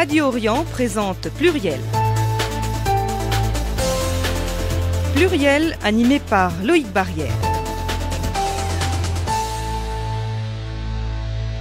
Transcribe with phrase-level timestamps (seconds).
[0.00, 1.78] Radio Orient présente Pluriel.
[5.14, 7.49] Pluriel animé par Loïc Barrière.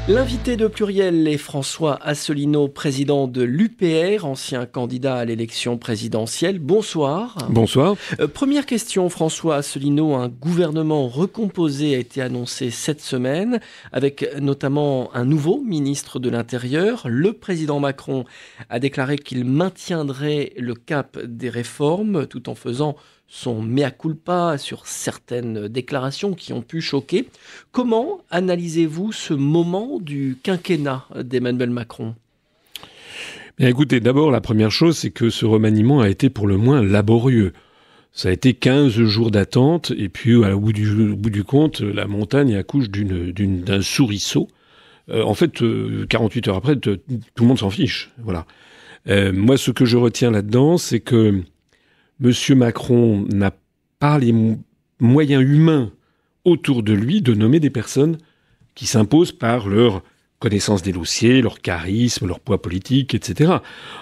[0.09, 6.57] L'invité de Pluriel est François Asselineau, président de l'UPR, ancien candidat à l'élection présidentielle.
[6.57, 7.37] Bonsoir.
[7.51, 7.95] Bonsoir.
[8.19, 10.15] Euh, première question, François Asselineau.
[10.15, 13.59] Un gouvernement recomposé a été annoncé cette semaine,
[13.91, 17.03] avec notamment un nouveau ministre de l'Intérieur.
[17.07, 18.25] Le président Macron
[18.71, 22.95] a déclaré qu'il maintiendrait le cap des réformes tout en faisant
[23.29, 27.29] son mea culpa sur certaines déclarations qui ont pu choquer.
[27.71, 32.15] Comment analysez-vous ce moment du quinquennat d'Emmanuel Macron?
[33.59, 37.53] Écoutez, d'abord, la première chose, c'est que ce remaniement a été pour le moins laborieux.
[38.13, 42.07] Ça a été 15 jours d'attente, et puis au bout du, bout du compte, la
[42.07, 44.47] montagne accouche d'un souriceau.
[45.09, 45.61] Euh, en fait,
[46.07, 46.97] 48 euh, heures après, tout
[47.39, 48.11] le monde s'en fiche.
[48.17, 48.45] Voilà.
[49.07, 51.41] Euh, moi, ce que je retiens là-dedans, c'est que
[52.23, 52.31] M.
[52.57, 53.51] Macron n'a
[53.99, 54.33] pas les
[54.99, 55.91] moyens humains
[56.45, 58.17] autour de lui de nommer des personnes
[58.75, 60.03] qui s'imposent par leur
[60.39, 63.57] connaissance des dossiers, leur charisme, leur poids politique, etc.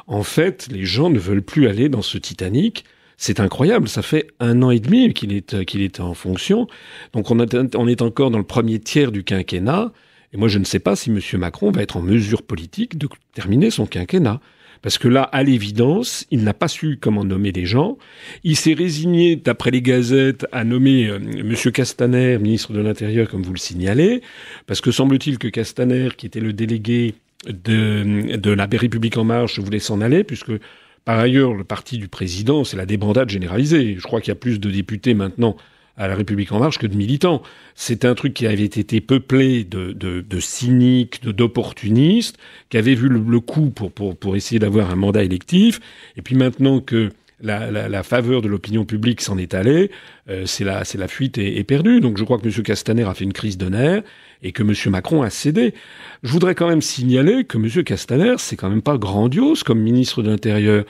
[0.06, 2.86] En fait, les gens ne veulent plus aller dans ce Titanic.
[3.18, 6.68] C'est incroyable, ça fait un an et demi qu'il est, qu'il est en fonction.
[7.14, 9.92] Donc on, on est encore dans le premier tiers du quinquennat.
[10.34, 11.20] Et moi, je ne sais pas si M.
[11.40, 14.40] Macron va être en mesure politique de terminer son quinquennat.
[14.82, 17.98] Parce que là, à l'évidence, il n'a pas su comment nommer les gens.
[18.44, 21.56] Il s'est résigné, d'après les gazettes, à nommer euh, M.
[21.72, 24.22] Castaner, ministre de l'Intérieur, comme vous le signalez,
[24.66, 27.16] parce que semble-t-il que Castaner, qui était le délégué
[27.48, 30.52] de, de la République en marche, voulait s'en aller, puisque
[31.06, 33.96] par ailleurs, le parti du président, c'est la débandade généralisée.
[33.98, 35.56] Je crois qu'il y a plus de députés maintenant
[35.98, 37.42] à la République en marche que de militants.
[37.76, 42.38] C'est un truc qui avait été peuplé de, de, de cyniques, d'opportunistes,
[42.70, 45.80] qui avaient vu le, coup pour, pour, pour essayer d'avoir un mandat électif.
[46.16, 49.92] Et puis maintenant que la, la, la faveur de l'opinion publique s'en est allée,
[50.30, 52.00] euh, c'est la, la fuite est, est, perdue.
[52.00, 52.64] Donc je crois que M.
[52.64, 54.04] Castaner a fait une crise de nerfs
[54.44, 54.74] et que M.
[54.92, 55.74] Macron a cédé.
[56.24, 57.84] Je voudrais quand même signaler que M.
[57.84, 60.86] Castaner, c'est quand même pas grandiose comme ministre de l'Intérieur.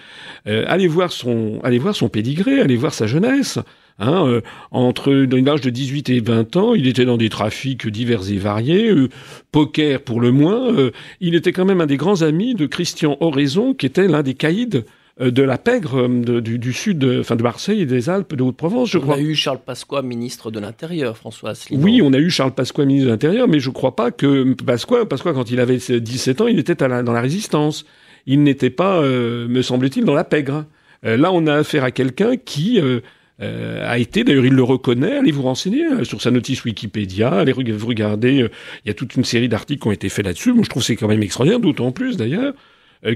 [0.47, 3.59] Euh, allez voir son, allez voir son pédigré, allez voir sa jeunesse.
[3.99, 8.29] Hein, euh, entre l'âge de 18 et 20 ans, il était dans des trafics divers
[8.29, 9.09] et variés, euh,
[9.51, 10.71] poker pour le moins.
[10.71, 14.21] Euh, il était quand même un des grands amis de Christian Oraison, qui était l'un
[14.21, 14.83] des caïds
[15.19, 19.15] de la pègre du, sud, enfin de Marseille et des Alpes de Haute-Provence, je crois.
[19.15, 21.83] On a eu Charles Pasqua, ministre de l'Intérieur, François Asselineau.
[21.83, 24.53] Oui, on a eu Charles Pasqua, ministre de l'Intérieur, mais je ne crois pas que
[24.53, 27.83] Pasqua, Pasqua, quand il avait 17 ans, il était dans la résistance.
[28.27, 30.65] Il n'était pas, me semble-t-il, dans la pègre.
[31.01, 32.99] là, on a affaire à quelqu'un qui euh,
[33.39, 37.53] a été, d'ailleurs il le reconnaît, allez vous renseigner euh, sur sa notice Wikipédia, allez
[37.53, 38.49] vous regarder, euh,
[38.83, 40.83] il y a toute une série d'articles qui ont été faits là-dessus, moi je trouve
[40.83, 42.53] c'est quand même extraordinaire, d'autant plus d'ailleurs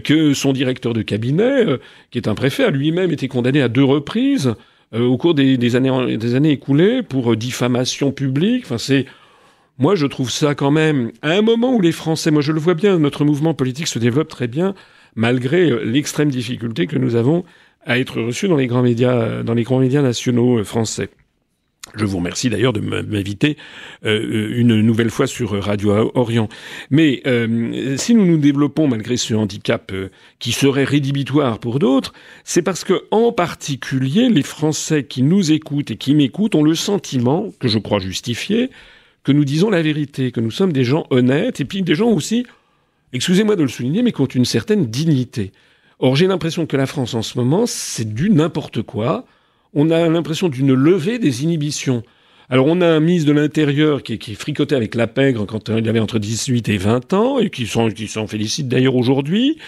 [0.04, 1.66] que son directeur de cabinet,
[2.12, 4.54] qui est un préfet, a lui-même été condamné à deux reprises
[4.94, 9.06] au cours des, des, années, des années écoulées pour diffamation publique, enfin c'est...
[9.80, 12.60] Moi, je trouve ça quand même, à un moment où les Français, moi je le
[12.60, 14.76] vois bien, notre mouvement politique se développe très bien,
[15.16, 17.44] malgré l'extrême difficulté que nous avons
[17.86, 21.10] à être reçu dans les grands médias, dans les grands médias nationaux euh, français.
[21.96, 23.58] Je vous remercie d'ailleurs de m'inviter
[24.06, 26.48] euh, une nouvelle fois sur Radio Orient.
[26.90, 29.92] Mais euh, si nous nous développons malgré ce handicap
[30.40, 32.14] qui serait rédhibitoire pour d'autres,
[32.46, 36.76] c'est parce que en particulier les Français qui nous écoutent et qui m'écoutent ont le
[36.76, 38.70] sentiment, que je crois justifié,
[39.24, 42.10] que nous disons la vérité, que nous sommes des gens honnêtes et puis des gens
[42.10, 42.46] aussi,
[43.12, 45.52] excusez-moi de le souligner, mais qui ont une certaine dignité.
[46.04, 49.24] Or, j'ai l'impression que la France en ce moment, c'est du n'importe quoi.
[49.76, 52.02] On a l'impression d'une levée des inhibitions.
[52.50, 56.00] Alors, on a un ministre de l'Intérieur qui, fricotait avec la pègre quand il avait
[56.00, 59.60] entre 18 et 20 ans, et qui s'en qui félicite d'ailleurs aujourd'hui.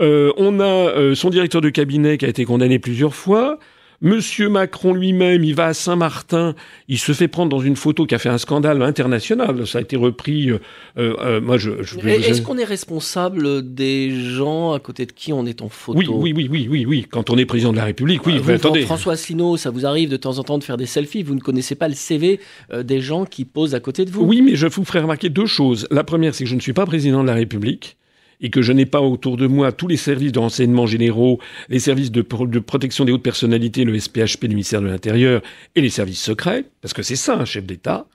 [0.00, 3.58] Euh, on a euh, son directeur de cabinet qui a été condamné plusieurs fois.
[4.00, 6.54] Monsieur Macron lui-même, il va à Saint-Martin,
[6.86, 9.66] il se fait prendre dans une photo qui a fait un scandale international.
[9.66, 10.50] Ça a été repris.
[10.50, 10.60] Euh,
[10.98, 11.82] euh, euh moi, je.
[11.82, 15.98] je Est-ce qu'on est responsable des gens à côté de qui on est en photo
[15.98, 17.06] Oui, oui, oui, oui, oui, oui.
[17.10, 18.38] Quand on est président de la République, oui.
[18.38, 18.82] Vous, attendez.
[18.82, 21.24] François Asselineau, ça vous arrive de temps en temps de faire des selfies.
[21.24, 22.38] Vous ne connaissez pas le CV
[22.72, 24.24] euh, des gens qui posent à côté de vous?
[24.24, 25.88] Oui, mais je vous ferai remarquer deux choses.
[25.90, 27.96] La première, c'est que je ne suis pas président de la République
[28.40, 31.78] et que je n'ai pas autour de moi tous les services de renseignement généraux, les
[31.78, 35.42] services de, protection des hautes personnalités, le SPHP du ministère de l'Intérieur
[35.74, 38.06] et les services secrets, parce que c'est ça un chef d'État.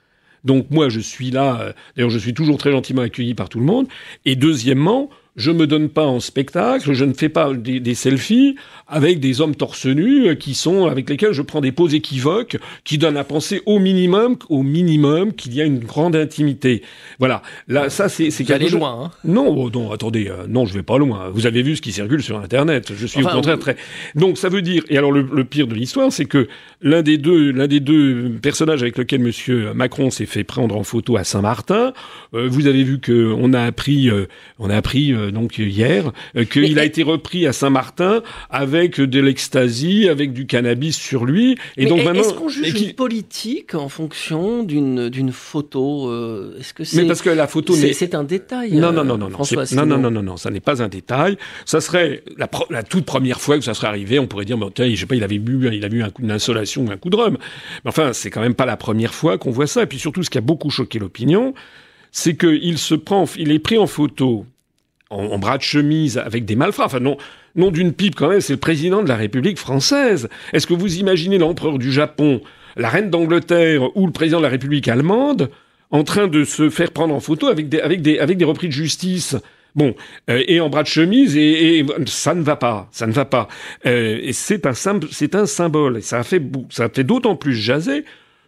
[0.44, 3.58] Donc moi je suis là, euh, d'ailleurs je suis toujours très gentiment accueilli par tout
[3.58, 3.86] le monde.
[4.24, 9.20] Et deuxièmement, je me donne pas en spectacle, je ne fais pas des, selfies avec
[9.20, 12.98] des hommes torse nus euh, qui sont avec lesquels je prends des poses équivoques qui
[12.98, 16.82] donnent à penser au minimum, au minimum qu'il y a une grande intimité.
[17.18, 17.42] Voilà.
[17.66, 18.78] Là, ça c'est c'est quelque chose.
[18.78, 19.04] loin.
[19.04, 19.10] Hein.
[19.24, 21.30] Non, oh, non, attendez, euh, non, je vais pas loin.
[21.32, 22.92] Vous avez vu ce qui circule sur Internet.
[22.94, 23.76] Je suis au contraire très.
[24.14, 24.84] Donc ça veut dire.
[24.88, 26.48] Et alors le, le pire de l'histoire, c'est que
[26.82, 30.84] l'un des deux, l'un des deux personnages avec lequel Monsieur Macron s'est fait prendre en
[30.84, 31.92] photo à Saint-Martin,
[32.34, 34.10] euh, vous avez vu que on a appris,
[34.58, 39.20] on a appris euh, donc hier, euh, qu'il a été repris à Saint-Martin avec de
[39.20, 41.56] l'ecstasy, avec du cannabis sur lui.
[41.76, 46.74] Et donc maintenant, est-ce qu'on juge une politique en fonction d'une d'une photo euh, Est-ce
[46.74, 48.72] que c'est Mais parce que la photo c'est un détail.
[48.72, 51.36] Non non non non non non, non non non non ça n'est pas un détail.
[51.64, 54.70] Ça serait la, la, toute première fois que ça serait arrivé, on pourrait dire bon
[54.70, 56.96] tiens, je sais pas, il avait bu, il a eu un coup d'insolation ou un
[56.96, 57.38] coup de rhum.
[57.84, 59.82] Mais enfin, c'est quand même pas la première fois qu'on voit ça.
[59.82, 61.54] Et puis surtout, ce qui a beaucoup choqué l'opinion,
[62.12, 64.46] c'est qu'il se prend, il est pris en photo
[65.14, 66.86] en, bras de chemise avec des malfrats.
[66.86, 67.16] Enfin, non,
[67.56, 70.28] non d'une pipe quand même, c'est le président de la République française.
[70.52, 72.40] Est-ce que vous imaginez l'empereur du Japon,
[72.76, 75.50] la reine d'Angleterre ou le président de la République allemande
[75.90, 78.68] en train de se faire prendre en photo avec des, avec des, avec des repris
[78.68, 79.36] de justice?
[79.74, 79.94] Bon,
[80.30, 83.48] euh, et en bras de chemise, et, ça ne va pas, ça ne va pas.
[83.86, 86.22] Euh, et c'est un, un symbole, et ça
[86.70, 88.04] ça fait d'autant plus jaser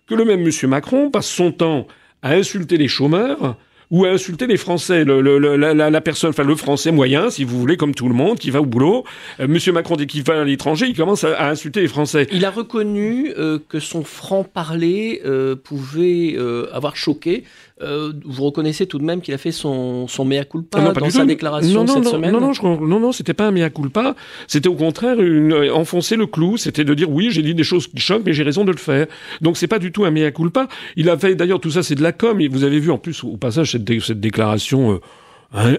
[0.07, 1.89] que le même Monsieur Macron passe son temps
[2.23, 3.57] à insulter les chômeurs,
[3.91, 5.21] ou à insulter les Français, le,
[5.57, 8.51] la, la, personne, enfin le Français moyen, si vous voulez, comme tout le monde, qui
[8.51, 9.05] va au boulot.
[9.41, 12.27] Euh, Monsieur Macron, dès qu'il va à l'étranger, il commence à, insulter les Français.
[12.33, 16.37] Il a reconnu euh, que son franc-parler euh, pouvait
[16.73, 17.45] avoir choqué
[17.83, 21.11] euh, vous reconnaissez tout de même qu'il a fait son, son mea culpa ah dans
[21.11, 23.69] sa déclaration non, cette non, semaine Non, non, je, non, non, c'était pas un mea
[23.69, 24.15] culpa.
[24.47, 26.57] C'était au contraire une, euh, enfoncer le clou.
[26.57, 28.79] C'était de dire oui, j'ai dit des choses qui choquent, mais j'ai raison de le
[28.79, 29.07] faire.
[29.43, 30.69] Donc c'est pas du tout un mea culpa.
[30.97, 32.41] Il a fait d'ailleurs tout ça, c'est de la com.
[32.41, 34.93] Et vous avez vu en plus au passage cette, déclaration.
[34.93, 35.01] Euh,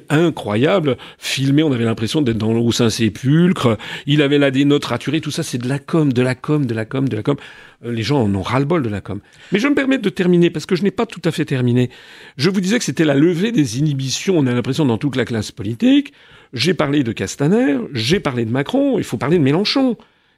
[0.09, 5.19] incroyable, filmé, on avait l'impression d'être dans au Saint-Sépulcre, il avait là des notes raturées,
[5.19, 7.35] tout ça c'est de la com, de la com, de la com, de la com.
[7.85, 9.19] Euh, les gens en ont ras-le-bol de la com.
[9.51, 11.89] Mais je me permets de terminer, parce que je n'ai pas tout à fait terminé.
[12.38, 15.25] Je vous disais que c'était la levée des inhibitions, on a l'impression dans toute la
[15.25, 16.13] classe politique.
[16.53, 19.97] J'ai parlé de Castaner, j'ai parlé de Macron, il faut parler de Mélenchon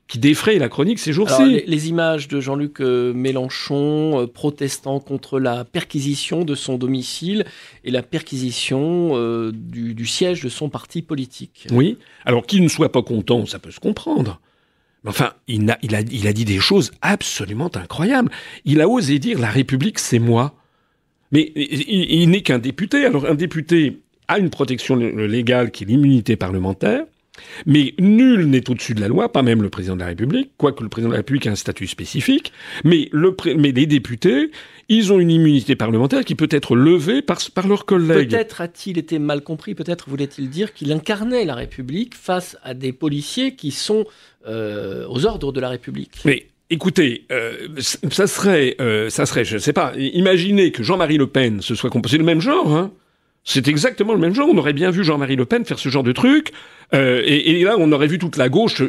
[0.10, 1.64] qui défraye la chronique ces jours-ci.
[1.68, 7.46] Les, images de Jean-Luc euh, Mélenchon euh, protestant contre la perquisition de son domicile
[7.84, 11.68] et la perquisition euh, du, siège de son parti politique.
[11.72, 12.00] Oui.
[12.26, 14.42] Alors qu'il ne soit pas content, ça peut se comprendre.
[15.04, 18.32] Mais enfin, il a, il, a, il a dit des choses absolument incroyables.
[18.66, 20.56] Il a osé dire la République, c'est moi.
[21.32, 23.06] Mais il n'est qu'un député.
[23.06, 27.06] Alors un député a une protection légale qui est l'immunité parlementaire.
[27.66, 30.84] Mais nul n'est au-dessus de la loi, pas même le président de la République, quoique
[30.84, 32.52] le président de la République a un statut spécifique.
[32.84, 34.52] Mais, le mais les députés,
[34.90, 38.30] ils ont une immunité parlementaire qui peut être levée par, par leurs collègues.
[38.30, 42.94] Peut-être a-t-il été mal compris, peut-être voulait-il dire qu'il incarnait la République face à des
[42.94, 44.06] policiers qui sont
[44.48, 46.20] euh, aux ordres de la République.
[46.26, 49.92] Mais Écoutez, euh, ça serait, euh, ça serait, je ne sais pas.
[49.98, 52.76] Imaginez que Jean-Marie Le Pen se soit composé le même genre.
[52.76, 52.92] Hein
[53.50, 54.48] c'est exactement le même genre.
[54.48, 56.52] On aurait bien vu Jean-Marie Le Pen faire ce genre de truc.
[56.94, 58.84] Euh, et, là, on aurait vu toute la gauche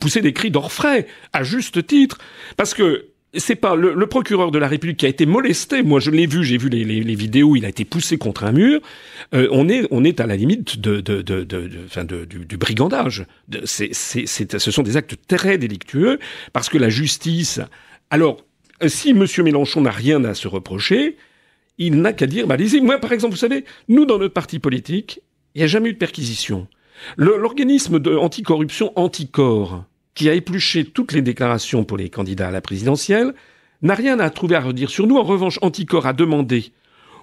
[0.00, 2.16] pousser des cris d'orfraie, à juste titre.
[2.56, 5.82] Parce que c'est pas le, procureur de la République qui a été molesté.
[5.82, 7.56] Moi, je l'ai vu, j'ai vu les, les, vidéos.
[7.56, 8.80] Il a été poussé contre un mur.
[9.34, 13.26] Euh, on est, on est à la limite de, de, de, de, du, du, brigandage.
[13.64, 16.18] Ce sont des actes très délictueux
[16.54, 17.60] parce que la justice.
[18.08, 18.38] Alors,
[18.86, 21.16] si Monsieur Mélenchon n'a rien à se reprocher,
[21.78, 22.80] il n'a qu'à dire, bah, allez-y.
[22.80, 25.20] Moi, par exemple, vous savez, nous, dans notre parti politique,
[25.54, 26.66] il n'y a jamais eu de perquisition.
[27.16, 33.34] L'organisme anticorruption Anticor, qui a épluché toutes les déclarations pour les candidats à la présidentielle,
[33.82, 35.16] n'a rien à trouver à redire sur nous.
[35.16, 36.72] En revanche, Anticor a demandé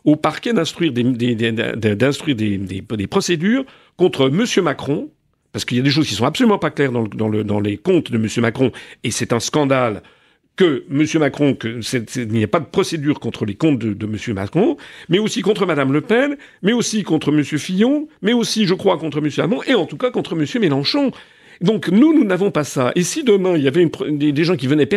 [0.03, 3.65] au parquet d'instruire des, procédures
[3.97, 4.45] contre M.
[4.63, 5.09] Macron,
[5.51, 8.17] parce qu'il y a des choses qui sont absolument pas claires dans les comptes de
[8.17, 8.27] M.
[8.37, 8.71] Macron,
[9.03, 10.03] et c'est un scandale
[10.55, 11.05] que M.
[11.19, 11.79] Macron, qu'il
[12.29, 14.35] n'y a pas de procédure contre les comptes de, de, M.
[14.35, 14.77] Macron,
[15.09, 17.43] mais aussi contre Mme Le Pen, mais aussi contre M.
[17.43, 19.29] Fillon, mais aussi, je crois, contre M.
[19.37, 20.45] Hamon, et en tout cas contre M.
[20.61, 21.11] Mélenchon.
[21.61, 22.91] Donc nous, nous n'avons pas ça.
[22.95, 24.89] Et si demain il y avait des, gens qui venaient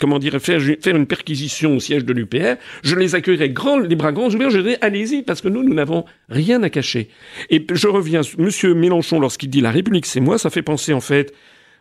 [0.00, 3.94] comment dire faire, faire une perquisition au siège de l'UPR, je les accueillerais grand, les
[3.94, 4.50] bras grands ouverts.
[4.50, 7.08] Je dirais allez-y parce que nous, nous n'avons rien à cacher.
[7.50, 11.00] Et je reviens, Monsieur Mélenchon, lorsqu'il dit la République, c'est moi, ça fait penser en
[11.00, 11.32] fait.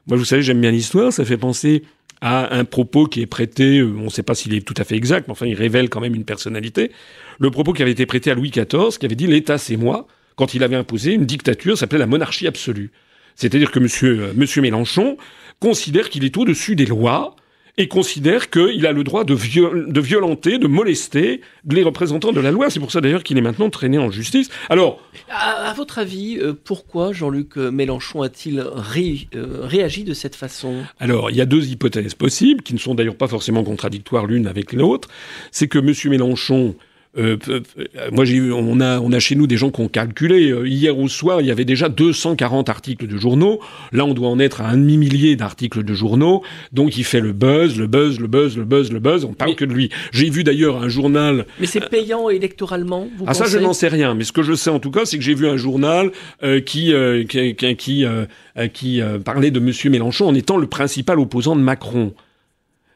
[0.08, 1.14] Moi, vous savez, j'aime bien l'histoire.
[1.14, 1.84] Ça fait penser
[2.22, 4.84] à un propos qui est prêté, euh, on ne sait pas s'il est tout à
[4.84, 6.92] fait exact, mais enfin il révèle quand même une personnalité,
[7.40, 10.08] le propos qui avait été prêté à Louis XIV, qui avait dit l'État c'est moi,
[10.36, 12.92] quand il avait imposé une dictature, s'appelait la monarchie absolue.
[13.36, 15.18] C'est-à-dire que monsieur, euh, monsieur Mélenchon
[15.60, 17.36] considère qu'il est au-dessus des lois,
[17.78, 22.52] et considère qu'il a le droit de, de, violenter, de molester les représentants de la
[22.52, 22.70] loi.
[22.70, 24.50] C'est pour ça d'ailleurs qu'il est maintenant traîné en justice.
[24.70, 28.74] Alors, à, votre avis, euh, pourquoi Jean-Luc Mélenchon a-t-il euh,
[29.62, 30.84] réagi de cette façon?
[31.00, 34.48] Alors, il y a deux hypothèses possibles, qui ne sont d'ailleurs pas forcément contradictoires l'une
[34.48, 35.08] avec l'autre.
[35.52, 35.94] C'est que M.
[36.10, 36.76] Mélenchon
[37.18, 37.60] euh, euh,
[38.12, 40.50] moi, j'ai on a, on a chez nous des gens qui ont calculé.
[40.50, 43.60] Euh, hier au soir, il y avait déjà 240 articles de journaux.
[43.92, 46.42] Là, on doit en être à un demi-millier d'articles de journaux.
[46.72, 49.26] Donc, il fait le buzz, le buzz, le buzz, le buzz, le buzz.
[49.26, 49.90] On parle que de lui.
[50.12, 51.46] J'ai vu d'ailleurs un journal.
[51.60, 54.16] Mais c'est payant électoralement vous Ah, ça, je n'en sais rien.
[54.16, 56.12] Mais ce que je sais en tout cas, c'est que j'ai vu un journal
[56.66, 56.94] qui,
[57.28, 58.06] qui, qui,
[58.74, 62.14] qui parlait de Monsieur Mélenchon en étant le principal opposant de Macron.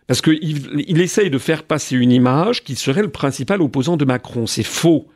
[0.08, 4.06] Parce qu'il il essaye de faire passer une image qui serait le principal opposant de
[4.06, 4.46] Macron.
[4.46, 5.08] C'est faux.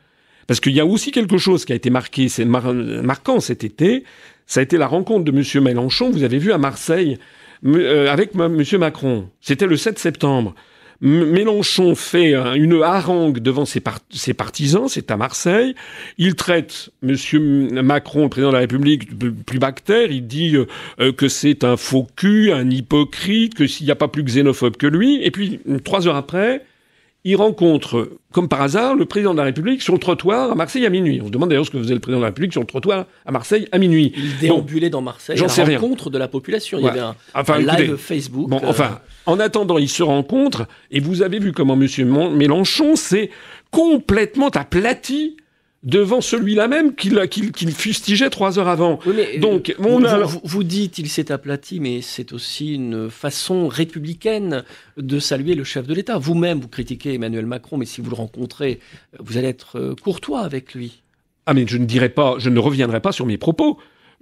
[0.47, 4.03] Parce qu'il y a aussi quelque chose qui a été marqué, c'est marquant cet été,
[4.47, 5.63] ça a été la rencontre de M.
[5.63, 7.19] Mélenchon, vous avez vu à Marseille,
[7.67, 8.63] euh, avec M.
[8.79, 9.29] Macron.
[9.41, 10.55] C'était le 7 septembre.
[11.01, 15.75] Mélenchon fait une harangue devant ses, partisans, c'est à Marseille.
[16.17, 17.81] Il traite M.
[17.81, 20.11] Macron, le président de la République, plus bactère.
[20.11, 20.67] Il dit euh,
[20.99, 24.75] euh, que c'est un faux cul, un hypocrite, que s'il n'y a pas plus xénophobe
[24.75, 25.23] que lui.
[25.23, 26.65] Et puis, trois heures après,
[27.25, 30.85] il rencontre, comme par hasard, le président de la République sur le trottoir à Marseille
[30.85, 31.19] à minuit.
[31.21, 33.05] On se demande d'ailleurs ce que faisait le président de la République sur le trottoir
[33.25, 34.13] à Marseille à minuit.
[34.15, 36.79] Il déambulait dans Marseille j'en sais la rencontre de la population.
[36.79, 37.15] Il y avait un,
[37.59, 38.49] live Facebook.
[38.49, 38.99] Bon, euh, enfin,
[39.29, 42.35] en attendant, ils se rencontrent et vous avez vu comment M.
[42.35, 43.29] Mélenchon s'est
[43.71, 45.37] complètement aplati
[45.83, 48.99] devant celui-là même qu'il fustigeait trois heures avant.
[49.37, 50.01] Donc, vous,
[50.43, 54.63] vous, dites il s'est aplati, mais c'est aussi une façon républicaine
[54.97, 56.17] de saluer le chef de l'État.
[56.17, 58.79] Vous-même, vous critiquez Emmanuel Macron, mais si vous le rencontrez,
[59.19, 61.01] vous allez être euh, courtois avec lui.
[61.45, 63.79] Ah, mais je ne dirais pas, je ne reviendrai pas sur mes propos.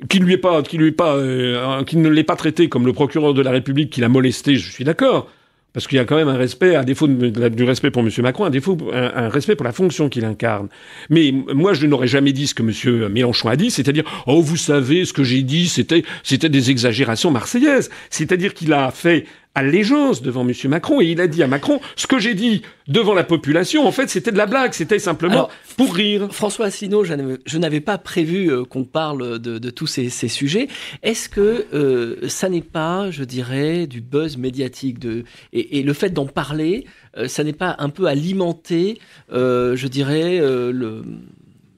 [0.09, 2.85] Qu'il lui est pas, qu'il lui est pas, euh, qu'il ne l'ait pas traité comme
[2.85, 5.27] le procureur de la République qui l'a molesté, je suis d'accord.
[5.73, 8.09] Parce qu'il y a quand même un respect, à défaut du respect pour M.
[8.19, 10.69] Macron, à défaut un, respect pour la fonction qu'il incarne.
[11.11, 13.09] Mais moi, je n'aurais jamais dit ce que M.
[13.09, 17.29] Mélenchon a dit, c'est-à-dire, oh, vous savez, ce que j'ai dit, c'était, c'était des exagérations
[17.29, 17.91] marseillaises.
[18.09, 19.25] C'est-à-dire qu'il a fait
[19.57, 20.53] allégeance devant M.
[20.65, 23.87] Macron et il a dit à Macron ce que j'ai dit devant la population.
[23.87, 26.27] En fait, c'était de la blague, c'était simplement pour rire.
[26.31, 30.67] François Asselineau, je n'avais pas prévu euh, qu'on parle de, tous ces, sujets.
[31.01, 35.23] Est-ce que euh, ça n'est pas, je dirais, du buzz médiatique de,
[35.53, 36.85] et, le fait d'en parler,
[37.17, 38.99] euh, ça n'est pas un peu alimenter,
[39.31, 41.03] je dirais, le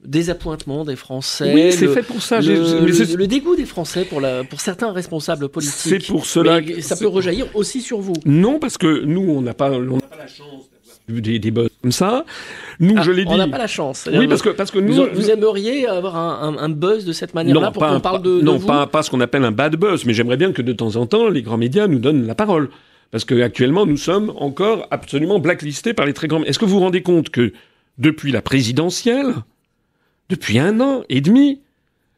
[0.04, 1.52] désappointement des Français.
[1.54, 2.40] Oui, c'est fait pour ça.
[2.40, 5.74] Le, dégoût des Français pour, la, pour certains responsables politiques.
[5.74, 6.62] C'est pour cela.
[6.62, 8.14] que ça peut rejaillir aussi sur vous.
[8.24, 10.70] Non, parce que nous, on n'a pas, on pas la chance
[11.08, 12.24] d'avoir des, des buzz comme ça.
[12.78, 13.32] Nous, ah, je l'ai dit.
[13.32, 14.08] On n'a pas la chance.
[14.12, 14.94] Oui, parce que, parce que nous.
[15.12, 18.40] Vous, aimeriez avoir un, un, buzz de cette manière-là pour qu'on parle de.
[18.40, 20.72] Non, de pas, pas ce qu'on appelle un bad buzz, mais j'aimerais bien que de
[20.72, 22.70] temps en temps, les grands médias nous donnent la parole.
[23.10, 26.44] Parce qu'actuellement, nous sommes encore absolument blacklistés par les très grands.
[26.44, 27.52] Est-ce que vous vous rendez compte que
[27.98, 29.34] depuis la présidentielle,
[30.30, 31.60] depuis un an et demi,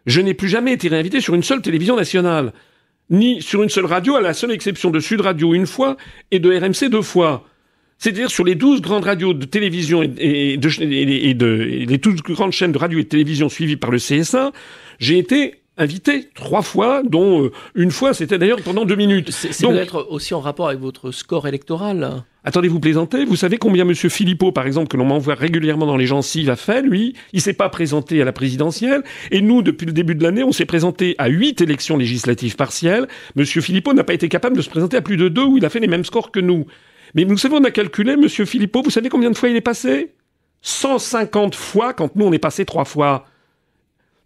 [0.07, 2.53] je n'ai plus jamais été réinvité sur une seule télévision nationale,
[3.11, 5.97] ni sur une seule radio, à la seule exception de Sud Radio une fois
[6.31, 7.49] et de RMC deux fois.
[7.99, 11.45] C'est-à-dire sur les douze grandes radios de télévision et, de,
[11.89, 14.53] les douze grandes chaînes de radio et de télévision suivies par le CSA,
[14.99, 19.31] j'ai été invité trois fois, dont euh, une fois c'était d'ailleurs pendant deux minutes.
[19.31, 22.25] C'est peut-être aussi en rapport avec votre score électoral.
[22.45, 23.95] Attendez, vous plaisantez Vous savez combien M.
[23.95, 27.53] Philippot, par exemple, que l'on m'envoie régulièrement dans les gencives, a fait, lui Il s'est
[27.53, 29.05] pas présenté à la présidentielle.
[29.31, 33.07] Et nous, depuis le début de l'année, on s'est présenté à huit élections législatives partielles.
[33.37, 33.45] M.
[33.45, 35.71] Philippot n'a pas été capable de se présenter à plus de deux où il a
[35.71, 36.67] fait les mêmes scores que nous.
[37.15, 38.29] Mais vous savez, on a calculé, M.
[38.29, 40.13] Philippot, vous savez combien de fois il est passé?
[40.63, 43.27] 150 fois quand nous, on est passé trois fois.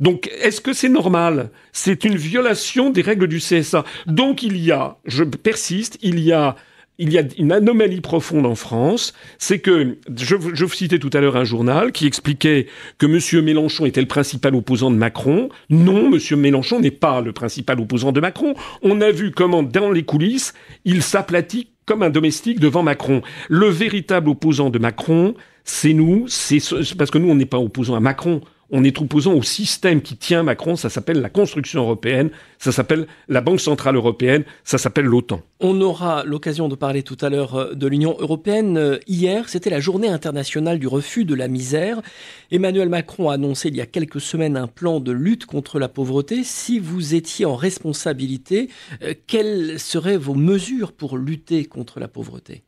[0.01, 1.51] Donc, est-ce que c'est normal?
[1.73, 3.85] C'est une violation des règles du CSA.
[4.07, 6.57] Donc, il y a, je persiste, il y a
[6.99, 11.37] il y a une anomalie profonde en France, c'est que, je, citais tout à l'heure
[11.37, 12.67] un journal qui expliquait
[12.99, 13.45] que M.
[13.45, 15.49] Mélenchon était le principal opposant de Macron.
[15.69, 16.41] Non, M.
[16.41, 18.55] Mélenchon n'est pas le principal opposant de Macron.
[18.83, 23.23] On a vu comment, dans les coulisses, il s'aplatit comme un domestique devant Macron.
[23.49, 25.35] Le véritable opposant de Macron,
[25.65, 26.59] c'est nous, c'est
[26.97, 30.17] parce que nous, on n'est pas opposant à Macron, on est opposant au système qui
[30.17, 35.05] tient Macron, ça s'appelle la construction européenne, ça s'appelle la Banque Centrale Européenne, ça s'appelle
[35.05, 35.43] l'OTAN.
[35.61, 38.77] On aura l'occasion de parler tout à l'heure euh, de l'Union Européenne.
[38.77, 42.03] Euh, hier, c'était la journée internationale du refus de la misère.
[42.51, 45.89] Emmanuel Macron a annoncé il y a quelques semaines un plan de lutte contre la
[45.89, 46.45] pauvreté.
[46.45, 48.69] Si vous étiez en responsabilité,
[49.03, 52.63] euh, quelles seraient vos mesures pour lutter contre la pauvreté?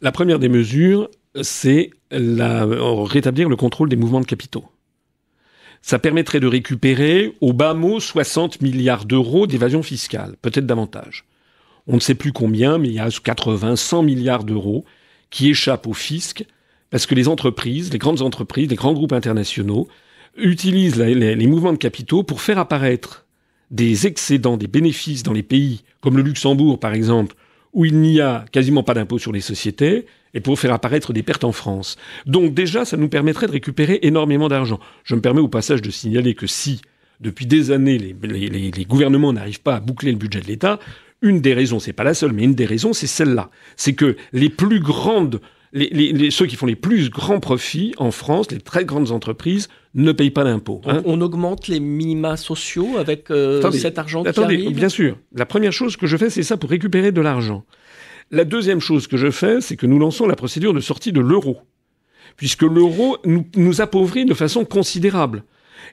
[0.00, 1.10] La première des mesures,
[1.42, 4.64] c'est rétablir le contrôle des mouvements de capitaux
[5.82, 11.24] ça permettrait de récupérer au bas mot 60 milliards d'euros d'évasion fiscale, peut-être davantage.
[11.86, 14.84] on ne sait plus combien, mais il y a 80, 100 milliards d'euros
[15.30, 16.44] qui échappent au fisc
[16.90, 19.88] parce que les entreprises, les grandes entreprises, les grands groupes internationaux
[20.36, 23.26] utilisent les, mouvements de capitaux pour faire apparaître
[23.70, 27.36] des excédents, des bénéfices dans les pays comme le Luxembourg par exemple,
[27.72, 31.22] où il n'y a quasiment pas d'impôt sur les sociétés, et pour faire apparaître des
[31.22, 31.96] pertes en France.
[32.26, 34.78] Donc déjà, ça nous permettrait de récupérer énormément d'argent.
[35.04, 36.80] Je me permets au passage de signaler que si,
[37.20, 40.78] depuis des années, les, gouvernements n'arrivent pas à boucler le budget de l'État,
[41.22, 43.50] une des raisons, c'est pas la seule, mais une des raisons, c'est celle-là.
[43.76, 45.40] C'est que les plus grandes
[45.72, 50.12] les, ceux qui font les plus grands profits en France, les très grandes entreprises, ne
[50.12, 50.80] payent pas d'impôts.
[50.86, 51.02] Hein.
[51.04, 55.16] On, augmente les minima sociaux avec euh, cet argent qui arrive Bien sûr.
[55.34, 57.64] La première chose que je fais, c'est ça pour récupérer de l'argent.
[58.30, 61.20] La deuxième chose que je fais, c'est que nous lançons la procédure de sortie de
[61.20, 61.58] l'euro.
[62.36, 65.44] Puisque l'euro nous, nous appauvrit de façon considérable.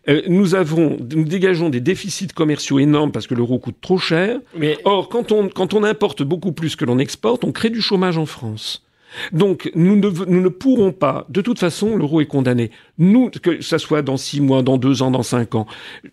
[0.09, 4.39] Euh, nous avons, nous dégageons des déficits commerciaux énormes parce que l'euro coûte trop cher.
[4.57, 4.77] Mais...
[4.85, 8.17] Or, quand on, quand on importe beaucoup plus que l'on exporte, on crée du chômage
[8.17, 8.83] en France.
[9.31, 12.71] Donc nous ne, nous ne pourrons pas, de toute façon, l'euro est condamné.
[12.97, 15.65] Nous, que ça soit dans six mois, dans deux ans, dans cinq ans,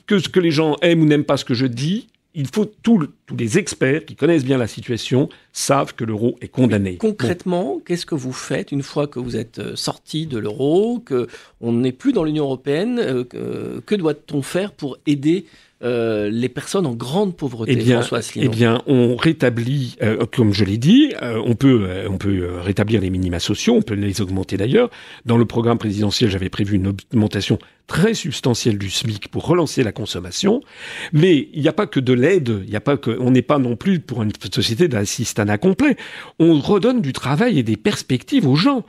[0.06, 2.64] que ce que les gens aiment ou n'aiment pas ce que je dis, il faut
[2.64, 6.96] tous les experts qui connaissent bien la situation savent que l'euro est condamné.
[6.96, 11.28] concrètement, qu'est-ce que vous faites une fois que vous êtes euh, sorti de l'euro, que
[11.60, 15.46] on n'est plus dans l'Union européenne euh, Que doit-on faire pour aider
[15.84, 20.52] euh, les personnes en grande pauvreté, eh bien, François Eh bien, on rétablit, euh, comme
[20.52, 24.22] je l'ai dit, euh, on peut, on peut rétablir les minima sociaux, on peut les
[24.22, 24.88] augmenter d'ailleurs.
[25.26, 29.92] Dans le programme présidentiel, j'avais prévu une augmentation très substantielle du SMIC pour relancer la
[29.92, 30.62] consommation.
[31.12, 33.42] Mais il n'y a pas que de l'aide, il n'y a pas que, on n'est
[33.42, 35.96] pas non plus pour une société d'assistanat complet.
[36.38, 38.84] On redonne du travail et des perspectives aux gens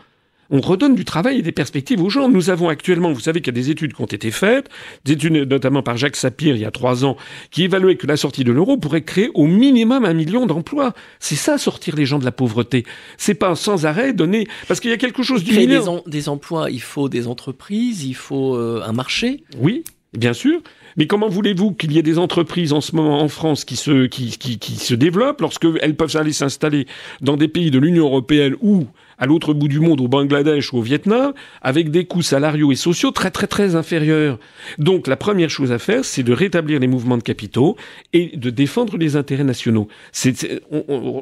[0.49, 2.29] on redonne du travail et des perspectives aux gens.
[2.29, 4.69] Nous avons actuellement, vous savez qu'il y a des études qui ont été faites,
[5.03, 7.17] des études notamment par Jacques Sapir il y a trois ans,
[7.51, 10.93] qui évaluaient que la sortie de l'euro pourrait créer au minimum un million d'emplois.
[11.19, 12.85] C'est ça, sortir les gens de la pauvreté.
[13.17, 16.69] C'est pas sans arrêt donner, parce qu'il y a quelque chose du des, des, emplois,
[16.69, 19.43] il faut des entreprises, il faut euh, un marché.
[19.59, 19.83] Oui,
[20.13, 20.61] bien sûr.
[20.97, 24.05] Mais comment voulez-vous qu'il y ait des entreprises en ce moment en France qui se,
[24.05, 26.87] qui, qui, qui se développent lorsqu'elles peuvent aller s'installer
[27.21, 28.85] dans des pays de l'Union européenne ou
[29.17, 32.75] à l'autre bout du monde, au Bangladesh ou au Vietnam, avec des coûts salariaux et
[32.75, 34.39] sociaux très très très inférieurs.
[34.77, 37.75] Donc la première chose à faire, c'est de rétablir les mouvements de capitaux
[38.13, 39.87] et de défendre les intérêts nationaux.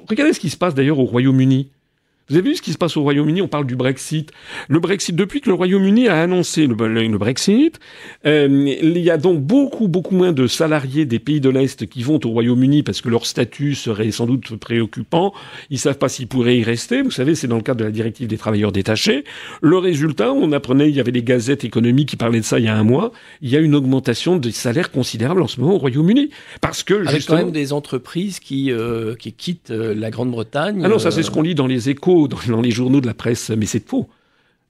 [0.10, 1.70] regardez ce qui se passe d'ailleurs au Royaume-Uni.
[2.30, 3.42] Vous avez vu ce qui se passe au Royaume-Uni?
[3.42, 4.32] On parle du Brexit.
[4.70, 7.82] Le Brexit, depuis que le Royaume-Uni a annoncé le, le Brexit,
[8.26, 8.48] euh,
[8.82, 12.22] il y a donc beaucoup, beaucoup moins de salariés des pays de l'Est qui vont
[12.24, 15.34] au Royaume-Uni parce que leur statut serait sans doute préoccupant.
[15.70, 17.02] Ils savent pas s'ils pourraient y rester.
[17.02, 19.26] Vous savez, c'est dans le cadre de la directive des travailleurs détachés.
[19.62, 22.66] Le résultat, on apprenait, il y avait des gazettes économiques qui parlaient de ça il
[22.66, 23.12] y a un mois.
[23.42, 26.30] Il y a une augmentation des salaires considérable en ce moment au Royaume-Uni.
[26.62, 30.82] Parce que, Avec quand même des entreprises qui, euh, qui quittent euh, la Grande-Bretagne.
[30.86, 32.13] Ah non, ça c'est ce qu'on lit dans les échos
[32.48, 34.10] dans, les journaux de la presse, mais c'est faux.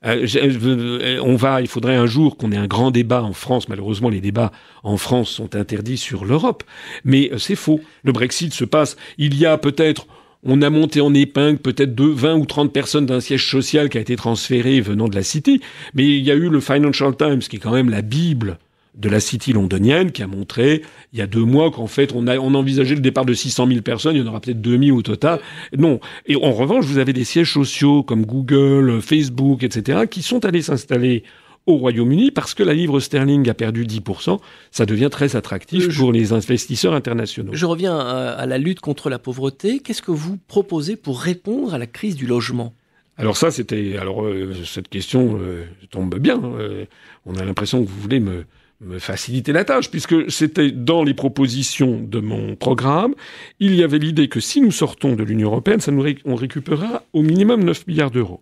[0.06, 3.70] Euh, euh, on va, il faudrait un jour qu'on ait un grand débat en France.
[3.70, 4.52] Malheureusement, les débats
[4.84, 6.64] en France sont interdits sur l'Europe.
[7.06, 7.80] Mais euh, c'est faux.
[8.04, 8.98] Le Brexit se passe.
[9.18, 10.08] Il y a peut-être,
[10.44, 14.02] on a monté en épingle peut-être 20 ou 30 personnes d'un siège social qui a
[14.02, 15.62] été transféré venant de la City.
[15.94, 18.58] Mais il y a eu le Financial Times, qui est quand même la Bible
[18.96, 22.28] de la City londonienne qui a montré il y a deux mois qu'en fait on,
[22.28, 24.92] a, on envisageait le départ de 600 000 personnes, il y en aura peut-être 2000
[24.92, 25.40] au total.
[25.78, 26.00] Non.
[26.26, 30.62] Et en revanche, vous avez des sièges sociaux comme Google, Facebook, etc., qui sont allés
[30.62, 31.24] s'installer
[31.66, 34.40] au Royaume-Uni parce que la livre sterling a perdu 10%,
[34.72, 37.54] ça devient très attractif pour les investisseurs internationaux.
[37.54, 39.80] Je reviens à, la lutte contre la pauvreté.
[39.80, 42.74] Qu'est-ce que vous proposez pour répondre à la crise du logement?
[43.18, 46.42] Alors ça, c'était alors euh, cette question euh, tombe bien.
[46.44, 46.86] Euh,
[47.26, 48.46] on a l'impression que vous voulez me
[48.84, 53.16] me faciliter la tâche, puisque c'était dans les propositions de mon programme,
[53.60, 55.80] il y avait l'idée que si nous sortons de l'Union européenne,
[56.26, 58.42] on récupérera au minimum 9 milliards d'euros.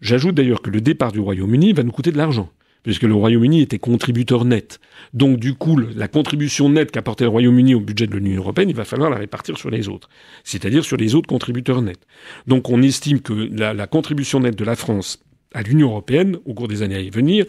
[0.00, 2.50] J'ajoute d'ailleurs que le départ du Royaume-Uni va nous coûter de l'argent,
[2.82, 4.80] puisque le Royaume-Uni était contributeur net.
[5.12, 8.76] Donc du coup, la contribution nette qu'apportait le Royaume-Uni au budget de l'Union européenne, il
[8.76, 10.08] va falloir la répartir sur les autres,
[10.44, 12.06] c'est-à-dire sur les autres contributeurs nets.
[12.46, 16.54] Donc on estime que la, la contribution nette de la France à l'Union européenne, au
[16.54, 17.44] cours des années à venir,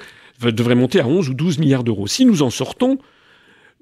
[0.49, 2.07] devrait monter à 11 ou 12 milliards d'euros.
[2.07, 2.97] Si nous en sortons,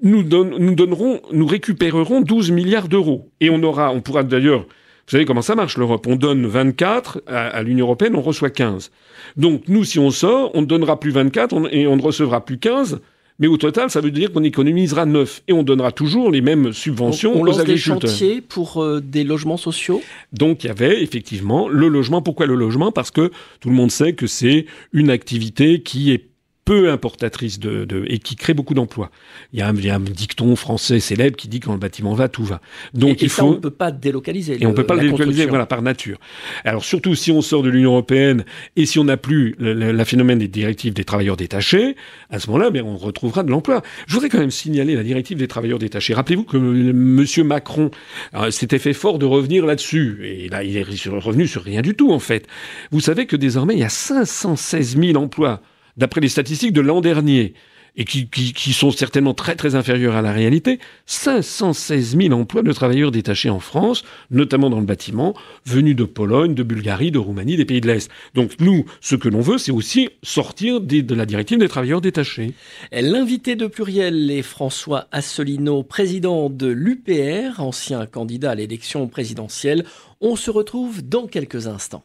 [0.02, 3.30] nous, nous donnerons, nous récupérerons 12 milliards d'euros.
[3.40, 6.06] Et on aura, on pourra d'ailleurs, vous savez comment ça marche l'Europe?
[6.08, 8.92] On donne 24 à, l'Union européenne, on reçoit 15.
[9.38, 12.60] Donc nous, si on sort, on ne donnera plus 24 et on ne recevra plus
[12.60, 13.02] 15.
[13.40, 16.74] Mais au total, ça veut dire qu'on économisera 9 et on donnera toujours les mêmes
[16.74, 20.02] subventions on, on lance des chantiers pour euh, des logements sociaux?
[20.34, 22.22] Donc il y avait effectivement le logement.
[22.22, 22.92] Pourquoi le logement?
[22.92, 26.29] Parce que tout le monde sait que c'est une activité qui est
[26.70, 29.10] peu importatrice de, de et qui crée beaucoup d'emplois.
[29.54, 31.80] Il y, a un, il y a un dicton français célèbre qui dit quand le
[31.80, 32.62] bâtiment va, tout va.
[32.94, 33.46] Donc et, il faut.
[33.46, 34.54] on ne peut pas délocaliser.
[34.54, 36.20] Et le, on peut pas le délocaliser, voilà, par nature.
[36.66, 40.38] Alors surtout si on sort de l'Union européenne et si on n'a plus le, phénomène
[40.38, 41.96] des directives des travailleurs détachés,
[42.30, 43.82] à ce moment-là, ben, on retrouvera de l'emploi.
[44.06, 46.14] Je voudrais quand même signaler la directive des travailleurs détachés.
[46.14, 47.90] Rappelez-vous que Monsieur Macron
[48.36, 50.20] euh, s'était fait fort de revenir là-dessus.
[50.24, 52.46] Et là, il est revenu sur rien du tout, en fait.
[52.92, 55.64] Vous savez que désormais, il y a 516 000 emplois,
[55.98, 57.54] d'après les statistiques de l'an dernier
[57.96, 63.12] et qui, sont certainement très très inférieurs à la réalité, 516 000 emplois de travailleurs
[63.12, 65.34] détachés en France, notamment dans le bâtiment,
[65.66, 68.10] venus de Pologne, de Bulgarie, de Roumanie, des pays de l'Est.
[68.36, 72.54] Donc nous, ce que l'on veut, c'est aussi sortir de la directive des travailleurs détachés.
[72.92, 79.86] L'invité de pluriel est François Asselineau, président de l'UPR, ancien candidat à l'élection présidentielle.
[80.22, 82.04] On se retrouve dans quelques instants.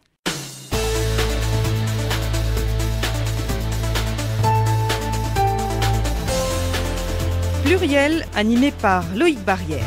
[7.76, 9.82] Pluriel animé par Loïc Barrière.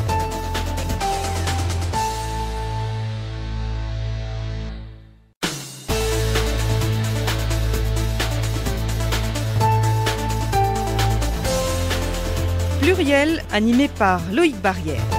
[12.82, 15.17] Pluriel animé par Loïc Barrière.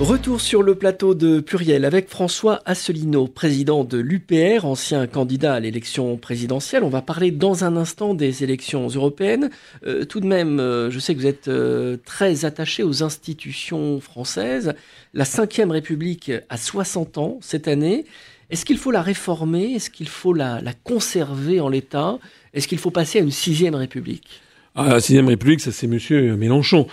[0.00, 5.60] Retour sur le plateau de Pluriel avec François Asselineau, président de l'UPR, ancien candidat à
[5.60, 6.84] l'élection présidentielle.
[6.84, 9.48] On va parler dans un instant des élections européennes.
[9.86, 13.98] Euh, tout de même, euh, je sais que vous êtes euh, très attaché aux institutions
[13.98, 14.74] françaises.
[15.14, 18.04] La Ve République a 60 ans cette année.
[18.50, 19.72] Est-ce qu'il faut la réformer?
[19.72, 22.18] Est-ce qu'il faut la, la conserver en l'état?
[22.52, 24.42] Est-ce qu'il faut passer à une Sixième République?
[24.78, 26.86] Ah, la sixième République, ça c'est Monsieur Mélenchon.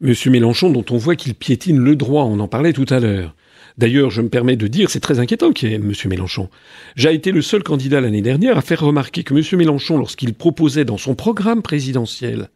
[0.00, 3.34] Monsieur Mélenchon, dont on voit qu'il piétine le droit, on en parlait tout à l'heure.
[3.78, 5.92] D'ailleurs, je me permets de dire, c'est très inquiétant qu'il y ait M.
[6.06, 6.48] Mélenchon.
[6.94, 9.42] J'ai été le seul candidat l'année dernière à faire remarquer que M.
[9.58, 12.48] Mélenchon, lorsqu'il proposait dans son programme présidentiel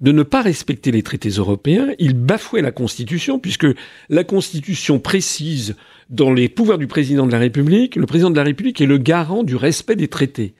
[0.00, 3.66] de ne pas respecter les traités européens, il bafouait la Constitution, puisque
[4.08, 5.76] la Constitution précise
[6.10, 8.98] dans les pouvoirs du président de la République, le président de la République est le
[8.98, 10.54] garant du respect des traités.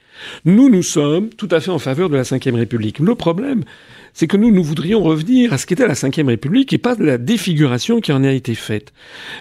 [0.45, 2.99] Nous, nous sommes tout à fait en faveur de la Ve République.
[2.99, 3.65] Le problème,
[4.13, 7.05] c'est que nous, nous voudrions revenir à ce qu'était la Ve République et pas de
[7.05, 8.93] la défiguration qui en a été faite.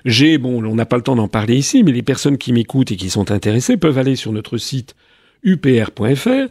[0.06, 2.91] J'ai, bon, on n'a pas le temps d'en parler ici, mais les personnes qui m'écoutent
[2.91, 4.95] et qui sont intéressées peuvent aller sur notre site
[5.43, 6.49] upr.fr,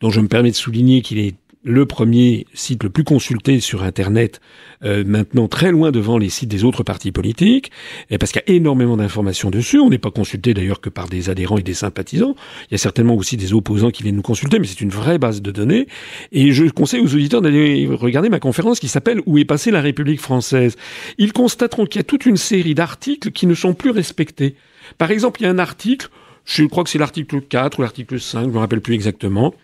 [0.00, 3.82] dont je me permets de souligner qu'il est le premier site le plus consulté sur
[3.82, 4.40] Internet,
[4.84, 7.70] euh, maintenant très loin devant les sites des autres partis politiques,
[8.10, 9.78] et parce qu'il y a énormément d'informations dessus.
[9.78, 12.36] On n'est pas consulté d'ailleurs que par des adhérents et des sympathisants.
[12.70, 15.18] Il y a certainement aussi des opposants qui viennent nous consulter, mais c'est une vraie
[15.18, 15.88] base de données.
[16.32, 19.80] Et je conseille aux auditeurs d'aller regarder ma conférence qui s'appelle Où est passée la
[19.80, 20.76] République française?
[21.18, 24.54] Ils constateront qu'il y a toute une série d'articles qui ne sont plus respectés.
[24.96, 26.08] Par exemple, il y a un article,
[26.44, 29.54] je crois que c'est l'article 4 ou l'article 5, je ne me rappelle plus exactement,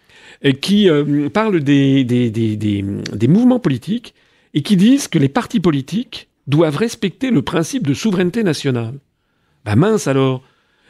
[0.52, 4.14] qui euh, parlent des, des, des, des, mouvements politiques
[4.52, 8.94] et qui disent que les partis politiques doivent respecter le principe de souveraineté nationale.
[9.64, 10.42] Ben mince alors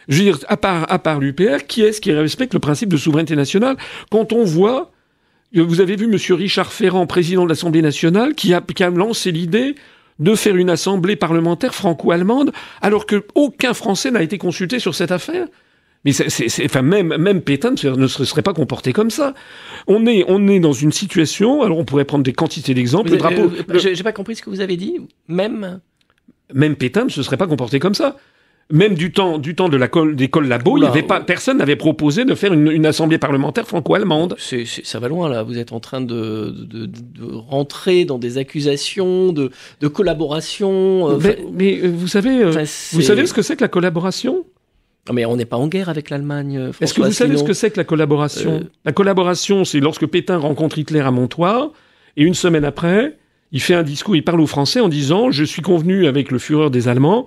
[0.08, 2.96] Je veux dire, à part, à part l'UPR, qui est-ce qui respecte le principe de
[2.96, 3.76] souveraineté nationale?
[4.10, 4.90] Quand on voit...
[5.54, 6.18] Vous avez vu M.
[6.36, 9.76] Richard Ferrand, président de l'Assemblée nationale, qui a, qui a lancé l'idée
[10.18, 15.46] de faire une assemblée parlementaire franco-allemande, alors qu'aucun Français n'a été consulté sur cette affaire?
[16.04, 19.32] Mais c'est, enfin, même, même Pétain ne se serait pas comporté comme ça.
[19.86, 23.10] On est, on est dans une situation, alors on pourrait prendre des quantités d'exemples.
[23.10, 23.50] Le drapeau.
[23.70, 24.98] Euh, J'ai pas compris ce que vous avez dit.
[25.28, 25.80] Même.
[26.52, 28.16] Même Pétain ne se serait pas comporté comme ça.
[28.70, 31.76] Même du temps, du temps de la des collabos, il y avait pas, personne n'avait
[31.76, 34.36] proposé de faire une, une assemblée parlementaire franco-allemande.
[34.38, 35.42] Ça va loin là.
[35.42, 41.10] Vous êtes en train de, de, de rentrer dans des accusations de, de collaboration.
[41.10, 44.44] Euh, mais, mais, euh, vous savez, vous savez ce que c'est que la collaboration?
[45.12, 46.56] Mais on n'est pas en guerre avec l'Allemagne.
[46.56, 48.70] Euh, Est-ce que vous savez ce que c'est que la collaboration euh...
[48.84, 51.70] La collaboration, c'est lorsque Pétain rencontre Hitler à Montoir,
[52.16, 53.16] et une semaine après,
[53.52, 56.38] il fait un discours, il parle aux Français en disant Je suis convenu avec le
[56.38, 57.26] Führer des Allemands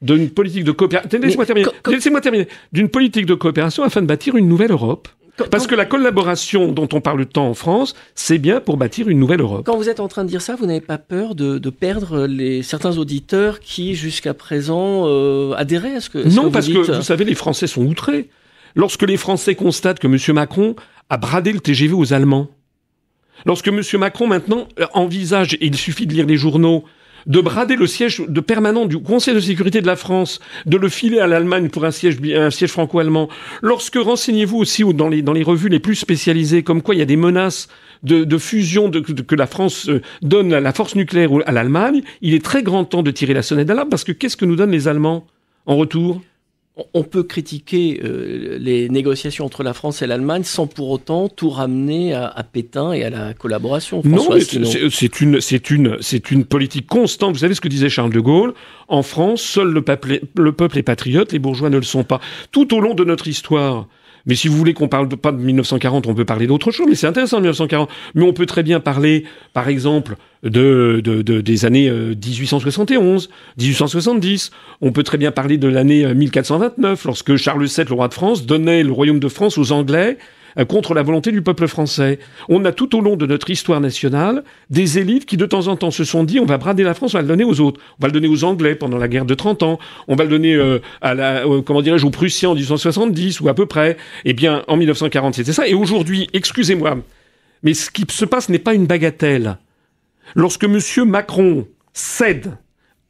[0.00, 1.18] d'une politique de coopération.
[1.20, 1.68] Laissez-moi terminer.
[1.86, 2.48] Laissez-moi terminer.
[2.72, 5.08] D'une politique de coopération afin de bâtir une nouvelle Europe.
[5.50, 9.18] Parce que la collaboration dont on parle tant en France, c'est bien pour bâtir une
[9.18, 9.64] nouvelle Europe.
[9.66, 12.26] Quand vous êtes en train de dire ça, vous n'avez pas peur de, de, perdre
[12.26, 16.18] les, certains auditeurs qui, jusqu'à présent, euh, adhéraient à ce que...
[16.18, 18.28] non, que parce que, vous savez, les Français sont outrés.
[18.74, 20.18] Lorsque les Français constatent que M.
[20.34, 20.76] Macron
[21.10, 22.48] a bradé le TGV aux Allemands,
[23.46, 23.80] lorsque M.
[23.94, 26.84] Macron, maintenant, envisage, et il suffit de lire les journaux,
[27.26, 30.88] de brader le siège de permanent du Conseil de sécurité de la France, de le
[30.88, 33.28] filer à l'Allemagne pour un siège, un siège franco-allemand.
[33.62, 37.02] Lorsque renseignez-vous aussi dans les, dans les revues les plus spécialisées, comme quoi il y
[37.02, 37.68] a des menaces
[38.02, 42.34] de, de fusion que la France euh, donne à la force nucléaire à l'Allemagne, il
[42.34, 44.70] est très grand temps de tirer la sonnette d'alarme parce que qu'est-ce que nous donnent
[44.70, 45.26] les Allemands
[45.66, 46.22] en retour?
[46.94, 51.50] On peut critiquer euh, les négociations entre la France et l'Allemagne sans pour autant tout
[51.50, 54.02] ramener à, Pétain et à la collaboration.
[54.04, 54.28] non,
[54.90, 57.32] c'est une, c'est une, c'est une politique constante.
[57.32, 58.54] Vous savez ce que disait Charles de Gaulle?
[58.88, 62.20] En France, seul le peuple, le peuple est patriote, les bourgeois ne le sont pas.
[62.52, 63.86] Tout au long de notre histoire,
[64.28, 66.86] mais si vous voulez qu'on parle pas de 1940, on peut parler d'autre chose.
[66.88, 67.88] Mais c'est intéressant 1940.
[68.14, 73.62] Mais on peut très bien parler, par exemple, de, de, de des années 1871, euh,
[73.62, 74.50] 1870.
[74.82, 78.14] On peut très bien parler de l'année 1429, euh, lorsque Charles VII, le roi de
[78.14, 80.18] France, donnait le royaume de France aux Anglais
[80.64, 82.18] contre la volonté du peuple français.
[82.48, 85.76] On a tout au long de notre histoire nationale des élites qui de temps en
[85.76, 87.80] temps se sont dit on va brader la France, on va le donner aux autres.
[87.98, 90.30] On va le donner aux Anglais pendant la guerre de 30 ans, on va le
[90.30, 93.96] donner euh, à la euh, comment dirais-je aux Prussiens en 1870 ou à peu près.
[94.24, 96.98] Eh bien en 1940 c'était ça et aujourd'hui, excusez-moi,
[97.62, 99.58] mais ce qui se passe n'est pas une bagatelle.
[100.34, 102.56] Lorsque monsieur Macron cède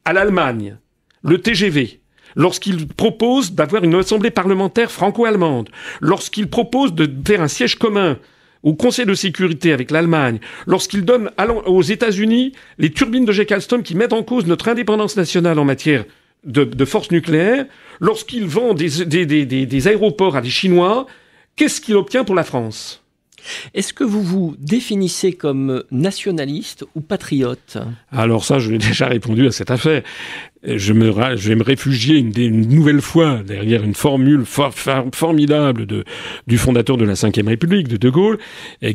[0.04, 0.76] à l'Allemagne
[1.22, 2.00] le TGV
[2.38, 5.68] lorsqu'il propose d'avoir une assemblée parlementaire franco-allemande,
[6.00, 8.16] lorsqu'il propose de faire un siège commun
[8.62, 11.30] au Conseil de sécurité avec l'Allemagne, lorsqu'il donne
[11.66, 15.64] aux États-Unis les turbines de Jack Alstom qui mettent en cause notre indépendance nationale en
[15.64, 16.04] matière
[16.44, 17.66] de, de force nucléaire,
[18.00, 19.04] lorsqu'il vend des,
[19.66, 21.06] des aéroports à des Chinois,
[21.56, 23.02] qu'est-ce qu'il obtient pour la France?
[23.74, 27.78] Est-ce que vous vous définissez comme nationaliste ou patriote?
[28.10, 30.02] Alors ça, je l'ai déjà répondu à cette affaire.
[30.64, 36.04] Je, me, je vais me réfugier une, nouvelle fois derrière une formule formidable de,
[36.46, 38.38] du fondateur de la Ve République, de De Gaulle,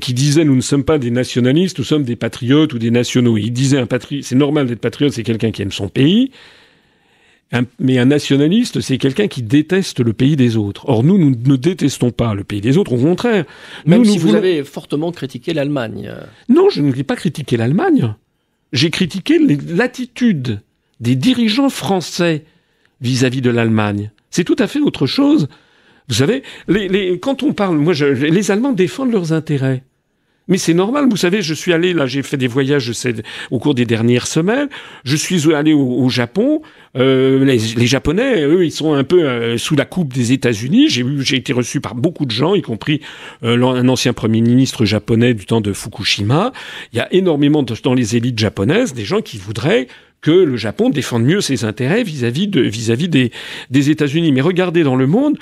[0.01, 3.37] qui disait nous ne sommes pas des nationalistes, nous sommes des patriotes ou des nationaux.
[3.37, 6.31] Il disait un patri c'est normal d'être patriote, c'est quelqu'un qui aime son pays
[7.79, 10.89] mais un nationaliste, c'est quelqu'un qui déteste le pays des autres.
[10.89, 13.45] Or, nous, nous ne détestons pas le pays des autres, au contraire.
[13.85, 16.11] Même si vous avez fortement critiqué l'Allemagne.
[16.49, 18.15] Non, je n'ai pas critiqué l'Allemagne.
[18.71, 20.61] J'ai critiqué l'attitude
[21.03, 22.45] des dirigeants français
[23.01, 24.11] vis-à-vis de l'Allemagne.
[24.31, 25.49] C'est tout à fait autre chose.
[26.07, 26.43] Vous savez,
[27.21, 27.77] quand on parle,
[28.13, 29.83] les Allemands défendent leurs intérêts.
[30.49, 32.91] Mais c'est normal, vous savez, je suis allé, là j'ai fait des voyages
[33.49, 34.67] au cours des dernières semaines,
[35.05, 36.61] je suis allé au, Japon,
[36.97, 41.05] euh, les, Japonais, eux, ils sont un peu euh, sous la coupe des États-Unis, j'ai
[41.19, 42.99] j'ai été reçu par beaucoup de gens, y compris
[43.43, 46.51] euh, un ancien Premier ministre japonais du temps de Fukushima,
[46.91, 49.87] il y a énormément dans les élites japonaises des gens qui voudraient
[50.23, 53.31] que le Japon défende mieux ses intérêts vis-à-vis de vis-à-vis des,
[53.69, 54.31] des États-Unis.
[54.31, 55.37] Mais regardez dans le monde,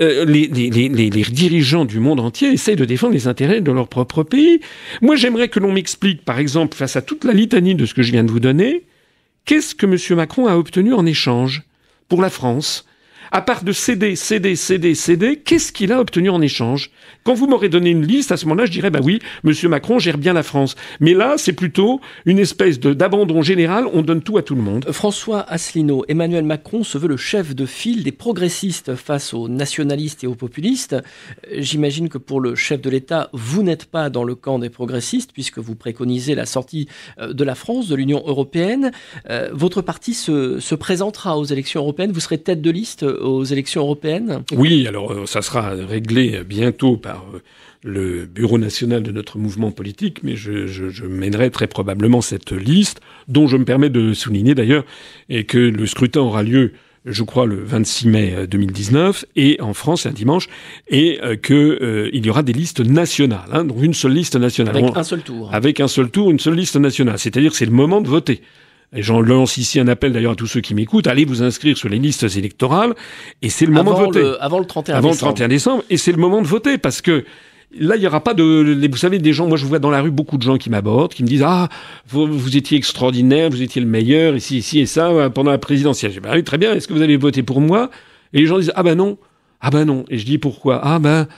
[0.00, 4.22] euh, les, les, dirigeants du monde entier essayent de défendre les intérêts de leur propre
[4.22, 4.60] pays.
[5.02, 8.02] Moi, j'aimerais que l'on m'explique, par exemple, face à toute la litanie de ce que
[8.02, 8.84] je viens de vous donner,
[9.44, 10.16] qu'est-ce que M.
[10.16, 11.64] Macron a obtenu en échange
[12.08, 12.86] pour la France?
[13.32, 16.90] À part de céder, céder, céder, céder, qu'est-ce qu'il a obtenu en échange?
[17.24, 19.98] Quand vous m'aurez donné une liste, à ce moment-là, je dirais, bah oui, Monsieur Macron
[19.98, 20.74] gère bien la France.
[21.00, 24.86] Mais là, c'est plutôt une espèce d'abandon général, on donne tout à tout le monde.
[24.90, 30.24] François Asselineau, Emmanuel Macron se veut le chef de file des progressistes face aux nationalistes
[30.24, 30.96] et aux populistes.
[31.52, 35.32] J'imagine que pour le chef de l'État, vous n'êtes pas dans le camp des progressistes,
[35.32, 36.88] puisque vous préconisez la sortie
[37.20, 38.90] euh, de la France de l'Union européenne.
[39.28, 43.44] Euh, votre parti se, se présentera aux élections européennes, vous serez tête de liste aux
[43.44, 47.40] élections européennes Oui, alors euh, ça sera réglé bientôt par euh,
[47.82, 53.00] le bureau national de notre mouvement politique, mais je, je, mènerai très probablement cette liste,
[53.28, 54.84] dont je me permets de souligner d'ailleurs
[55.28, 56.72] et que le scrutin aura lieu
[57.06, 60.50] je crois, le 26 mai 2019, euh, et en France, un dimanche,
[60.88, 64.76] et qu'il y aura des listes nationales, hein, donc une seule liste nationale.
[64.76, 65.48] Avec un seul tour.
[65.50, 67.18] Avec un seul tour, une seule liste nationale.
[67.18, 68.42] C'est-à-dire que c'est le moment de voter.
[68.92, 71.76] Et j'en lance ici un appel d'ailleurs à tous ceux qui m'écoutent, allez vous inscrire
[71.76, 72.94] sur les listes électorales,
[73.40, 74.32] et c'est le moment de voter.
[74.40, 75.30] avant le 31 avant décembre.
[75.30, 77.24] le 31 décembre, et c'est le moment de voter, parce que
[77.78, 78.88] là, il n'y aura pas de...
[78.90, 81.14] Vous savez, des gens, moi je vois dans la rue beaucoup de gens qui m'abordent,
[81.14, 81.68] qui me disent, ah,
[82.08, 85.58] vous, vous, étiez extraordinaire, vous étiez le meilleur, ici, ici et ça, euh, pendant la
[85.58, 86.10] présidentielle.
[86.10, 87.90] Je dis, bah oui, très bien, est-ce que vous avez voté pour moi?
[88.32, 89.18] Et les gens disent, ah ben non,
[89.60, 90.04] ah ben non.
[90.08, 90.80] Et je dis, pourquoi?
[90.82, 91.28] Ah ben,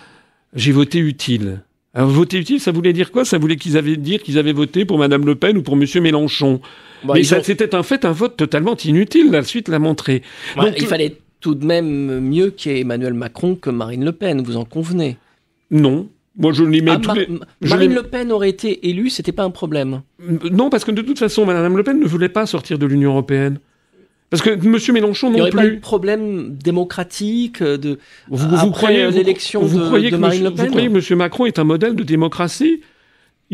[0.54, 1.62] j'ai voté utile.
[1.94, 3.24] Alors voter utile, ça voulait dire quoi?
[3.24, 6.00] Ça voulait qu'ils avaient dire qu'ils avaient voté pour Madame Le Pen ou pour Monsieur
[6.00, 6.61] Mélenchon.
[7.05, 9.31] Bah, Mais c'était en fait un vote totalement inutile.
[9.31, 10.22] La suite l'a montré.
[10.57, 14.12] Donc, il fallait tout de même mieux qu'il y ait Emmanuel Macron que Marine Le
[14.12, 14.40] Pen.
[14.42, 15.16] Vous en convenez?
[15.70, 16.09] Non.
[16.38, 16.98] Moi, je l'ai ah,
[17.61, 20.00] Marine Le Pen aurait été élue, c'était pas un problème.
[20.50, 23.11] Non, parce que de toute façon, Madame Le Pen ne voulait pas sortir de l'Union
[23.11, 23.59] européenne.
[24.33, 24.95] Parce que M.
[24.95, 25.40] Mélenchon non plus.
[25.40, 27.99] Il n'y aurait pas eu de problème démocratique euh, de
[28.31, 30.64] vous, vous croyez l'élection de, Marine Le Pen.
[30.64, 31.18] Vous croyez que M.
[31.18, 32.81] Macron est un modèle de démocratie?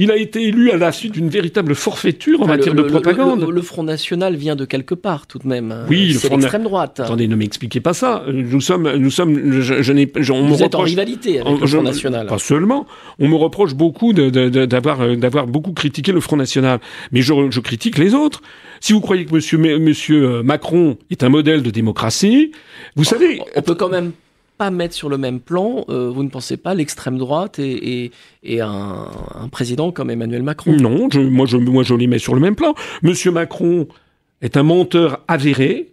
[0.00, 3.42] Il a été élu à la suite d'une véritable forfaiture en matière de propagande.
[3.50, 5.74] Le, Front National vient de quelque part, tout de même.
[5.90, 7.00] Oui, c'est l'extrême droite.
[7.00, 8.22] Attendez, ne m'expliquez pas ça.
[8.32, 11.82] Nous sommes, nous sommes, je, je n'ai, on Vous êtes en rivalité avec le Front
[11.82, 12.28] National.
[12.28, 12.86] Pas seulement.
[13.18, 16.78] On me reproche beaucoup d'avoir, euh, d'avoir beaucoup critiqué le Front National,
[17.10, 18.40] mais je, je critique les autres.
[18.80, 22.52] Si vous croyez que Monsieur, Monsieur euh, Macron est un modèle de démocratie,
[22.94, 24.12] vous savez, on peut quand même
[24.58, 28.10] pas mettre sur le même plan, euh, vous ne pensez pas, l'extrême droite et,
[28.42, 29.08] et, un,
[29.50, 30.72] président comme Emmanuel Macron?
[30.72, 32.74] Non, je, moi, je, moi je les mets sur le même plan.
[33.02, 33.86] Monsieur Macron
[34.42, 35.90] est un menteur avéré.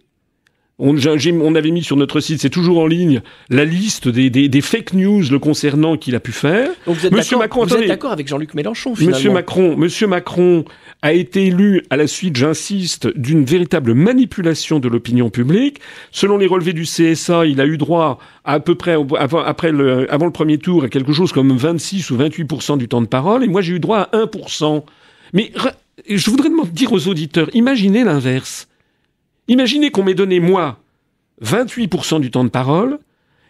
[0.78, 4.50] On, on avait mis sur notre site, c'est toujours en ligne, la liste des, des,
[4.50, 6.68] des fake news le concernant qu'il a pu faire.
[6.86, 10.06] Donc vous êtes Monsieur Macron, vous êtes d'accord avec Jean-Luc Mélenchon finalement Monsieur Macron, Monsieur
[10.06, 10.66] Macron
[11.00, 15.80] a été élu à la suite, j'insiste, d'une véritable manipulation de l'opinion publique.
[16.12, 19.72] Selon les relevés du CSA, il a eu droit à, à peu près avant, après
[19.72, 23.06] le, avant le premier tour à quelque chose comme 26 ou 28 du temps de
[23.06, 24.84] parole, et moi j'ai eu droit à 1%
[25.32, 25.52] Mais
[26.06, 28.68] je voudrais dire aux auditeurs, imaginez l'inverse.
[29.48, 30.78] Imaginez qu'on m'ait donné, moi,
[31.42, 32.98] 28% du temps de parole,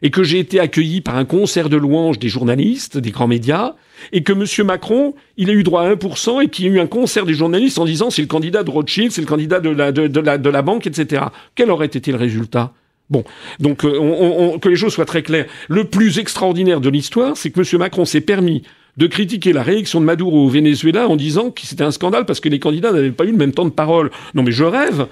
[0.02, 3.74] et que j'ai été accueilli par un concert de louanges des journalistes, des grands médias,
[4.12, 4.66] et que M.
[4.66, 7.34] Macron, il a eu droit à 1% et qu'il y a eu un concert des
[7.34, 10.38] journalistes en disant c'est le candidat de Rothschild, c'est le candidat de la, de, la,
[10.38, 11.24] de la banque, etc.
[11.54, 12.72] Quel aurait été le résultat?
[13.08, 13.24] Bon,
[13.60, 15.46] donc euh, que les choses soient très claires.
[15.68, 17.78] Le plus extraordinaire de l'histoire, c'est que M.
[17.78, 18.62] Macron s'est permis
[18.96, 22.40] de critiquer la réélection de Maduro au Venezuela en disant que c'était un scandale parce
[22.40, 24.10] que les candidats n'avaient pas eu le même temps de parole.
[24.34, 25.06] Non mais je rêve.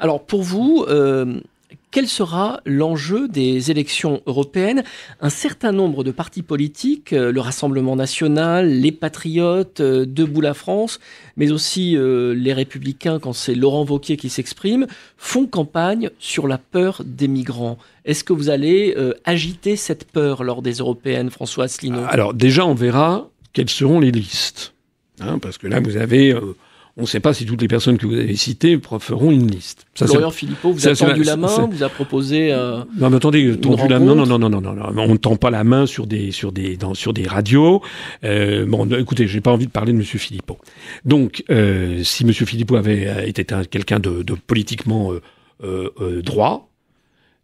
[0.00, 1.40] Alors pour vous, euh,
[1.90, 4.82] quel sera l'enjeu des élections européennes?
[5.20, 10.54] Un certain nombre de partis politiques, euh, le Rassemblement national, les Patriotes, euh, Debout la
[10.54, 11.00] France,
[11.36, 14.86] mais aussi les Républicains, quand c'est Laurent Wauquiez qui s'exprime,
[15.18, 17.76] font campagne sur la peur des migrants.
[18.06, 22.74] Est-ce que vous allez agiter cette peur lors des européennes, François Asselineau Alors déjà, on
[22.74, 24.72] verra quelles seront les listes.
[25.20, 26.34] Hein, parce que là, vous avez
[26.96, 29.86] on ne sait pas si toutes les personnes que vous avez citées feront une liste.
[29.94, 32.52] Ça, Florian Philippot vous a tendu la main, vous a proposé.
[32.52, 34.14] Euh, non, mais attendez, tendu la main.
[34.14, 36.94] Non, non, non, non, on ne tend pas la main sur des sur des dans,
[36.94, 37.80] sur des radios.
[38.24, 40.58] Euh, bon, écoutez, j'ai pas envie de parler de Monsieur Philippot.
[41.04, 45.12] Donc, euh, si Monsieur Philippot avait euh, été quelqu'un de, de, politiquement
[45.62, 46.68] euh, droit,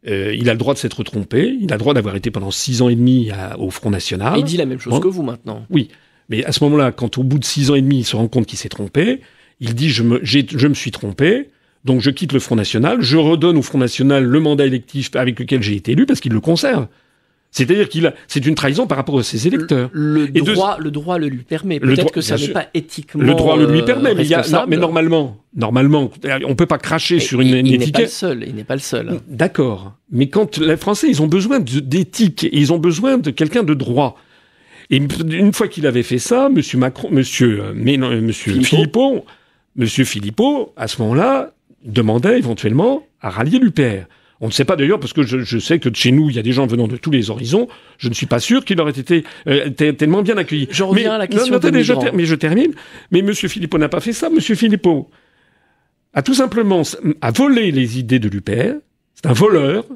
[0.04, 1.56] il a le droit de s'être trompé.
[1.60, 4.38] Il a le droit d'avoir été pendant six ans et demi au Front National.
[4.38, 5.66] il dit la même chose que vous maintenant.
[5.70, 5.88] Oui.
[6.28, 8.28] Mais à ce moment-là, quand au bout de six ans et demi, il se rend
[8.28, 9.20] compte qu'il s'est trompé,
[9.60, 11.50] il dit je me, je me suis trompé,
[11.84, 15.38] donc je quitte le Front National, je redonne au Front National le mandat électif avec
[15.38, 16.86] lequel j'ai été élu parce qu'il le conserve.
[17.52, 19.88] C'est-à-dire qu'il a, c'est une trahison par rapport à ses électeurs.
[19.92, 21.80] Le, droit, le droit le lui permet.
[21.80, 23.22] Peut-être que ça n'est pas éthiquement.
[23.22, 26.10] Le droit le lui permet, mais, il y a, non, mais normalement, normalement,
[26.44, 27.92] on peut pas cracher sur une, il, il étiquette.
[27.94, 28.44] Pas le seul.
[28.46, 29.20] Il n'est pas le seul.
[29.28, 29.94] D'accord.
[30.10, 34.18] Mais quand les Français, ils ont besoin d'éthique, ils ont besoin de quelqu'un de droit.
[34.90, 39.24] Et une fois qu'il avait fait ça, Monsieur Macron, Monsieur, euh, mais non, Monsieur Philippot
[39.76, 41.52] Monsieur Philippot, à ce moment-là,
[41.84, 44.06] demandait éventuellement à rallier l'UPR.
[44.40, 46.42] On ne sait pas d'ailleurs, parce que je, sais que chez nous, il y a
[46.42, 47.68] des gens venant de tous les horizons.
[47.96, 50.68] Je ne suis pas sûr qu'il aurait été euh, tellement bien accueilli.
[50.70, 52.72] Je reviens à la question mais, je mais je termine.
[53.10, 54.28] Mais Monsieur Philippot n'a pas fait ça.
[54.28, 55.08] Monsieur Philippot
[56.12, 56.82] a tout simplement
[57.22, 58.74] a volé les idées de l'UPR.
[59.14, 59.86] C'est un voleur.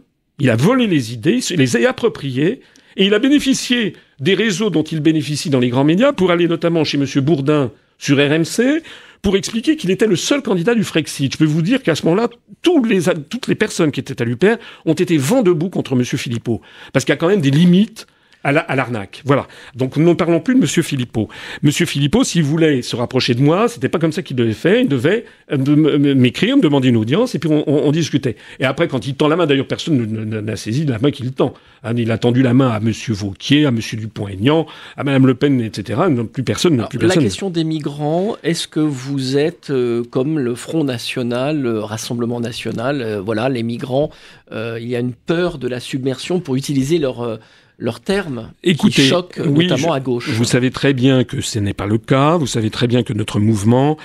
[0.40, 2.62] Il a volé les idées, il les a appropriées,
[2.96, 6.48] et il a bénéficié des réseaux dont il bénéficie dans les grands médias pour aller
[6.48, 8.82] notamment chez Monsieur Bourdin sur RMC,
[9.22, 11.32] pour expliquer qu'il était le seul candidat du Frexit.
[11.32, 12.28] Je peux vous dire qu'à ce moment-là,
[12.62, 14.56] toutes les personnes qui étaient à l'UPR
[14.86, 16.04] ont été vent debout contre M.
[16.04, 16.60] Philippot.
[16.92, 18.06] Parce qu'il y a quand même des limites
[18.42, 19.22] à l'arnaque.
[19.24, 19.46] voilà.
[19.74, 21.28] Donc nous ne parlons plus de Monsieur Philippot.
[21.62, 24.80] Monsieur Philippot, s'il voulait se rapprocher de moi, c'était pas comme ça qu'il devait faire.
[24.80, 28.36] Il devait euh, m'écrire, me demander une audience, et puis on, discutait.
[28.58, 31.54] Et après, quand il tend la main, d'ailleurs, personne n'a saisi la main qu'il tend.
[31.82, 35.34] Hein, il a tendu la main à Monsieur Vauquier, à Monsieur Dupont-Aignan, à Madame Le
[35.34, 36.00] Pen, etc.
[36.32, 37.18] plus personne, plus personne.
[37.18, 42.40] La question des migrants, est-ce que vous êtes euh, comme le Front National, le Rassemblement
[42.40, 44.10] National, euh, voilà, les migrants,
[44.52, 47.38] il y a une peur de la submersion pour utiliser leur
[47.80, 50.28] leurs termes Écoutez, qui choquent notamment à gauche.
[50.30, 52.36] Vous savez très bien que ce n'est pas le cas.
[52.36, 53.96] Vous savez très bien que notre mouvement,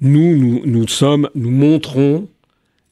[0.00, 2.28] nous, nous, nous sommes, nous montrons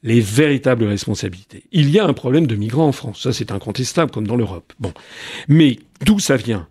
[0.03, 1.63] les véritables responsabilités.
[1.71, 3.21] Il y a un problème de migrants en France.
[3.21, 4.73] Ça, c'est incontestable, comme dans l'Europe.
[4.79, 4.93] Bon.
[5.47, 6.67] Mais d'où ça vient?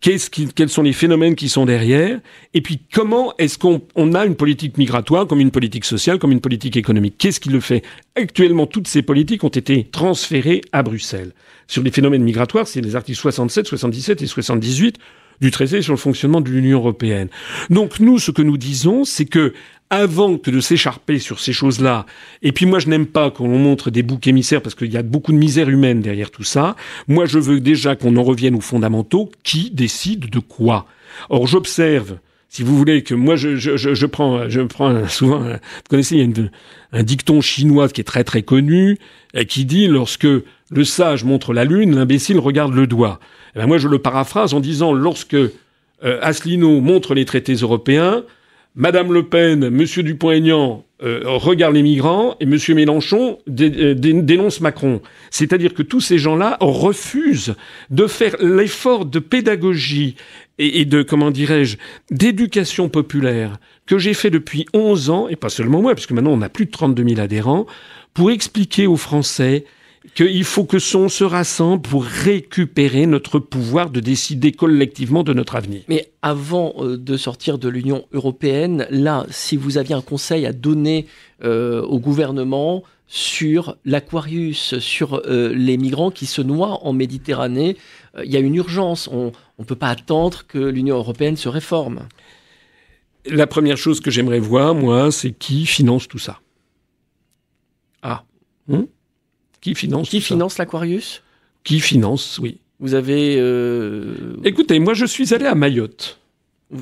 [0.00, 2.18] Qui, quels sont les phénomènes qui sont derrière?
[2.54, 6.32] Et puis comment est-ce qu'on on a une politique migratoire comme une politique sociale, comme
[6.32, 7.14] une politique économique?
[7.18, 7.82] Qu'est-ce qui le fait?
[8.16, 11.32] Actuellement, toutes ces politiques ont été transférées à Bruxelles.
[11.66, 14.98] Sur les phénomènes migratoires, c'est les articles 67, 77 et 78
[15.40, 17.28] du traité sur le fonctionnement de l'Union européenne.
[17.68, 19.52] Donc nous, ce que nous disons, c'est que
[19.90, 22.06] avant que de s'écharper sur ces choses-là,
[22.40, 25.02] et puis moi je n'aime pas qu'on montre des boucs émissaires parce qu'il y a
[25.02, 26.76] beaucoup de misère humaine derrière tout ça,
[27.08, 30.86] moi je veux déjà qu'on en revienne aux fondamentaux, qui décide de quoi?
[31.28, 35.56] Or j'observe si vous voulez que moi je, je, je, prends je prends souvent vous
[35.90, 36.48] connaissez il y a
[36.92, 38.98] un dicton chinois qui est très très connu
[39.48, 40.28] qui dit lorsque
[40.72, 43.20] le sage montre la lune l'imbécile regarde le doigt
[43.54, 45.50] eh ben moi je le paraphrase en disant lorsque euh,
[46.02, 48.24] Asselineau montre les traités européens
[48.74, 55.02] Madame Le Pen, Monsieur Dupont-Aignan euh, regarde les migrants et Monsieur Mélenchon euh, dénonce Macron.
[55.30, 57.54] C'est-à-dire que tous ces gens-là refusent
[57.90, 60.16] de faire l'effort de pédagogie
[60.58, 61.76] et, de, comment dirais-je,
[62.10, 66.42] d'éducation populaire que j'ai fait depuis 11 ans, et pas seulement moi, puisque maintenant on
[66.42, 67.66] a plus de 32 000 adhérents,
[68.14, 69.64] pour expliquer aux Français
[70.14, 75.56] qu'il faut que son se rassemble pour récupérer notre pouvoir de décider collectivement de notre
[75.56, 75.82] avenir.
[75.88, 80.52] Mais avant euh, de sortir de l'Union européenne, là, si vous aviez un conseil à
[80.52, 81.06] donner
[81.44, 87.76] euh, au gouvernement sur l'Aquarius, sur euh, les migrants qui se noient en Méditerranée,
[88.24, 89.08] il y a une urgence.
[89.08, 92.08] On ne peut pas attendre que l'Union européenne se réforme.
[93.24, 96.40] La première chose que j'aimerais voir, moi, c'est qui finance tout ça.
[98.02, 98.24] Ah.
[98.68, 98.86] Hum
[99.62, 101.22] qui finance Qui finance l'Aquarius?
[101.64, 102.58] Qui finance, oui.
[102.80, 103.36] Vous avez.
[103.38, 106.18] Euh, Écoutez, moi je suis allé à Mayotte.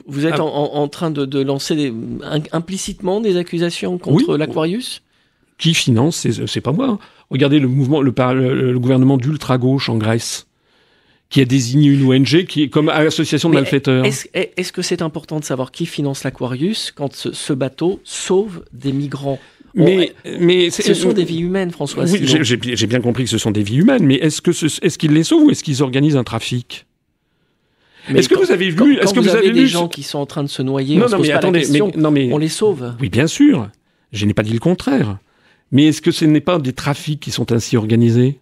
[0.06, 0.44] Vous êtes ah.
[0.44, 1.92] en, train de, lancer
[2.52, 5.02] implicitement des accusations contre l'Aquarius?
[5.58, 6.88] Qui finance C'est pas moi.
[6.88, 6.98] Hein.
[7.28, 10.46] Regardez le mouvement, le, le, gouvernement d'ultra-gauche en Grèce
[11.30, 14.04] qui a désigné une ONG qui est comme association de malfaiteurs.
[14.04, 19.38] Est-ce que c'est important de savoir qui finance l'Aquarius quand ce, bateau sauve des migrants?
[19.74, 22.04] Mais, mais ce sont des vies humaines, François.
[22.04, 25.12] Oui, j'ai bien compris que ce sont des vies humaines, mais est-ce que est-ce qu'ils
[25.12, 26.86] les sauvent ou est-ce qu'ils organisent un trafic?
[28.08, 30.42] Est-ce que vous avez vu Est-ce que vous, avez, des gens qui sont en train
[30.42, 31.66] de se noyer Non, on non, mais attendez,
[31.96, 32.94] non, mais on les sauve.
[33.00, 33.68] Oui, bien sûr.
[34.12, 35.18] Je n'ai pas dit le contraire.
[35.70, 38.40] Mais est-ce que ce n'est pas des trafics qui sont ainsi organisés?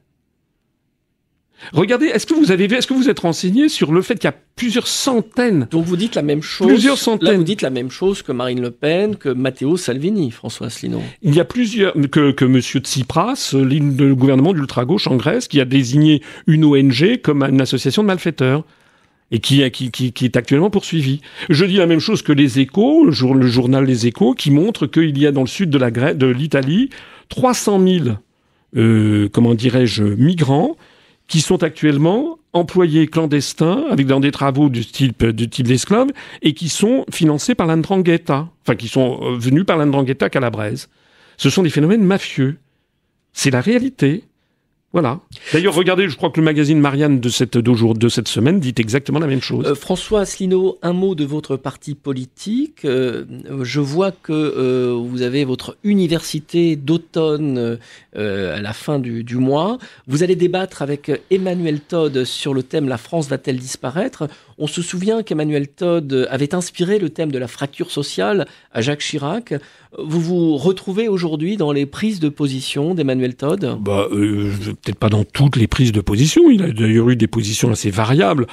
[1.73, 4.25] Regardez, est-ce que vous avez vu, est-ce que vous êtes renseigné sur le fait qu'il
[4.25, 6.69] y a plusieurs centaines Donc vous dites la même chose.
[6.69, 7.29] Plusieurs centaines.
[7.29, 11.03] Là, vous dites la même chose que Marine Le Pen, que Matteo Salvini, François Asselineau.
[11.23, 15.61] Il y a plusieurs que que Monsieur Tsipras, le gouvernement d'ultra gauche en Grèce, qui
[15.61, 18.65] a désigné une ONG comme une association de malfaiteurs
[19.31, 21.21] et qui, qui, qui, est actuellement poursuivi.
[21.51, 25.19] Je dis la même chose que les Échos, le, journal Les Échos, qui montre qu'il
[25.19, 26.89] y a dans le sud de la de l'Italie
[27.29, 28.05] 300 000,
[28.77, 30.77] euh, comment dirais-je, migrants
[31.29, 36.09] qui sont actuellement employés clandestins avec dans des travaux du type du type d'esclaves
[36.43, 40.89] et qui sont financés par l'Andrangheta, enfin qui sont euh, venus par l'Andrangheta Calabrese.
[41.37, 42.57] Ce sont des phénomènes mafieux.
[43.33, 44.25] C'est la réalité.
[44.93, 45.21] Voilà.
[45.53, 49.19] D'ailleurs, regardez, je crois que le magazine Marianne de cette, de cette semaine dit exactement
[49.19, 49.67] la même chose.
[49.67, 52.87] Euh, François Asselineau, un mot de votre parti politique.
[52.87, 53.25] Euh,
[53.61, 57.79] je vois que euh, vous avez votre université d'automne
[58.15, 59.79] à la fin du, du, mois.
[60.07, 64.27] Vous allez débattre avec Emmanuel Todd sur le thème La France va-t-elle disparaître?
[64.57, 69.03] On se souvient qu'Emmanuel Todd avait inspiré le thème de la fracture sociale à Jacques
[69.03, 69.55] Chirac.
[69.97, 73.79] Vous vous retrouvez aujourd'hui dans les prises de position d'Emmanuel Todd?
[73.81, 74.53] Bah, euh,
[74.83, 76.51] Peut-être pas dans toutes les prises de position.
[76.51, 78.47] Il a d'ailleurs eu des positions assez variables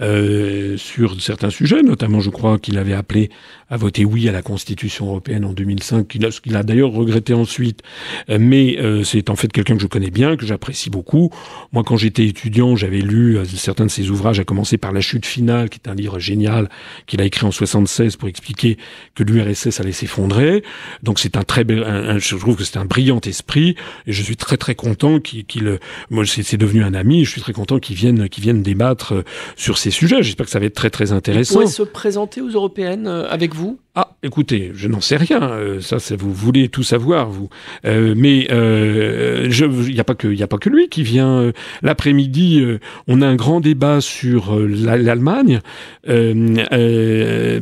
[0.00, 3.30] euh, sur certains sujets, notamment je crois qu'il avait appelé
[3.70, 6.90] à voter oui à la Constitution européenne en 2005, qu'il a, ce qu'il a d'ailleurs
[6.90, 7.82] regretté ensuite.
[8.30, 11.30] Euh, mais euh, c'est en fait quelqu'un que je connais bien, que j'apprécie beaucoup.
[11.72, 15.00] Moi, quand j'étais étudiant, j'avais lu euh, certains de ses ouvrages, à commencer par La
[15.00, 16.70] chute finale, qui est un livre génial
[17.06, 18.78] qu'il a écrit en 76 pour expliquer
[19.14, 20.62] que l'URSS allait s'effondrer.
[21.02, 24.56] Donc c'est un très je trouve que c'est un brillant esprit et je suis très
[24.56, 27.24] très content qu'il, qu'il moi c'est, devenu un ami.
[27.24, 29.12] Je suis très content qu'il vienne, qu'il vienne débattre
[29.56, 30.22] sur ces sujets.
[30.22, 31.60] J'espère que ça va être très très intéressant.
[31.60, 33.54] Il se présenter aux européennes avec
[34.00, 35.42] Ah, écoutez, je n'en sais rien.
[35.42, 37.48] Euh, ça, c'est vous voulez tout savoir vous.
[37.82, 42.64] mais il n'y a pas que, il a pas que lui qui vient l'après-midi.
[43.08, 45.60] on a un grand débat sur l'Allemagne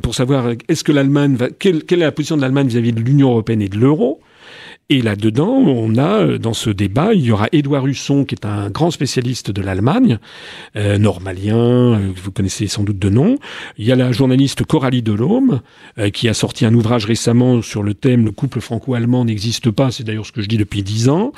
[0.03, 3.01] pour savoir est-ce que l'Allemagne va, quelle, quelle est la position de l'Allemagne vis-à-vis de
[3.01, 4.20] l'Union européenne et de l'euro?
[4.89, 8.47] Et là-dedans, on a, euh, dans ce débat, il y aura Édouard Husson, qui est
[8.47, 10.20] un grand spécialiste de l'Allemagne,
[10.76, 13.37] euh, normalien, euh, vous connaissez sans doute de nom.
[13.78, 15.61] Il y a la journaliste Coralie Delhomme,
[15.99, 19.91] euh, qui a sorti un ouvrage récemment sur le thème Le couple franco-allemand n'existe pas,
[19.91, 21.32] c'est d'ailleurs ce que je dis depuis dix ans,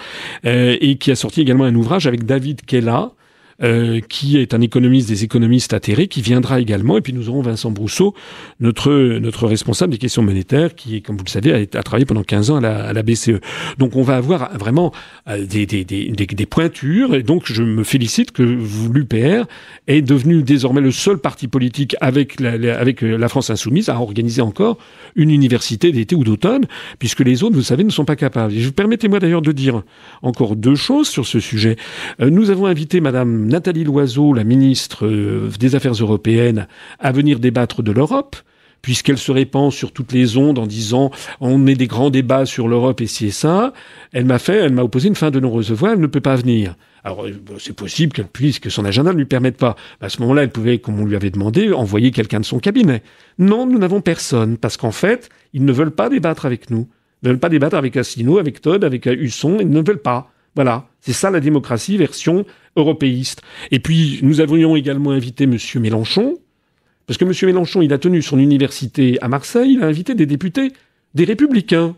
[0.44, 3.12] et qui a sorti également un ouvrage avec David Kella,
[3.60, 6.96] euh, qui est un économiste des économistes atterrés, qui viendra également.
[6.96, 8.14] Et puis nous aurons Vincent Brousseau,
[8.60, 12.50] notre, notre responsable des questions monétaires, qui, comme vous le savez, a, travaillé pendant 15
[12.52, 13.40] ans à la, à la, BCE.
[13.76, 14.92] Donc on va avoir vraiment
[15.28, 17.16] euh, des, des, des, des, pointures.
[17.16, 19.48] Et donc je me félicite que l'UPR
[19.88, 24.00] est devenu désormais le seul parti politique avec la, avec euh, la France insoumise à
[24.00, 24.78] organiser encore
[25.16, 26.66] une université d'été ou d'automne,
[27.00, 28.54] puisque les autres, vous savez, ne sont pas capables.
[28.54, 29.82] Et permettez-moi d'ailleurs de dire
[30.22, 31.74] encore deux choses sur ce sujet.
[32.20, 36.68] nous avons invité Madame Nathalie Loiseau, la ministre euh, des Affaires européennes,
[36.98, 38.36] à venir débattre de l'Europe
[38.82, 42.68] puisqu'elle se répand sur toutes les ondes en disant on met des grands débats sur
[42.68, 43.72] l'Europe et ci et ça,
[44.12, 46.76] elle m'a fait, elle m'a opposé une fin de non-recevoir, elle ne peut pas venir.
[47.04, 49.76] Alors euh, c'est possible qu'elle puisse, que son agenda ne lui permette pas.
[50.02, 53.02] À ce moment-là, elle pouvait, comme on lui avait demandé, envoyer quelqu'un de son cabinet.
[53.38, 56.86] Non, nous n'avons personne, parce qu'en fait, ils ne veulent pas débattre avec nous.
[57.22, 60.30] Ils ne veulent pas débattre avec Asselineau, avec Todd, avec Husson, ils ne veulent pas.
[60.54, 62.44] Voilà, c'est ça la démocratie version
[63.70, 65.56] Et puis nous avions également invité M.
[65.76, 66.38] Mélenchon,
[67.06, 67.32] parce que M.
[67.42, 70.72] Mélenchon, il a tenu son université à Marseille, il a invité des députés,
[71.14, 71.96] des républicains.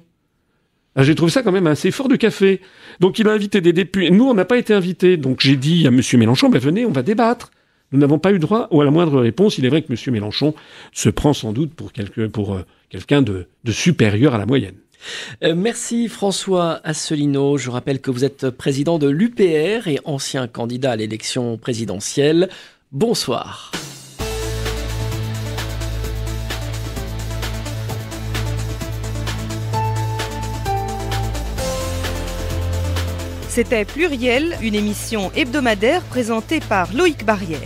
[0.96, 2.60] Ah, j'ai trouvé ça quand même assez fort de café.
[2.98, 4.10] Donc il a invité des députés.
[4.10, 5.16] Nous, on n'a pas été invités.
[5.16, 6.00] Donc j'ai dit à M.
[6.14, 7.50] Mélenchon, ben, venez, on va débattre.
[7.92, 9.58] Nous n'avons pas eu droit à la moindre réponse.
[9.58, 9.98] Il est vrai que M.
[10.12, 10.54] Mélenchon
[10.92, 11.90] se prend sans doute pour,
[12.54, 14.76] euh, quelqu'un de supérieur à la moyenne.
[15.42, 17.58] Euh, merci François Asselineau.
[17.58, 22.48] Je rappelle que vous êtes président de l'UPR et ancien candidat à l'élection présidentielle.
[22.92, 23.72] Bonsoir.
[33.48, 37.58] C'était Pluriel, une émission hebdomadaire présentée par Loïc Barrière.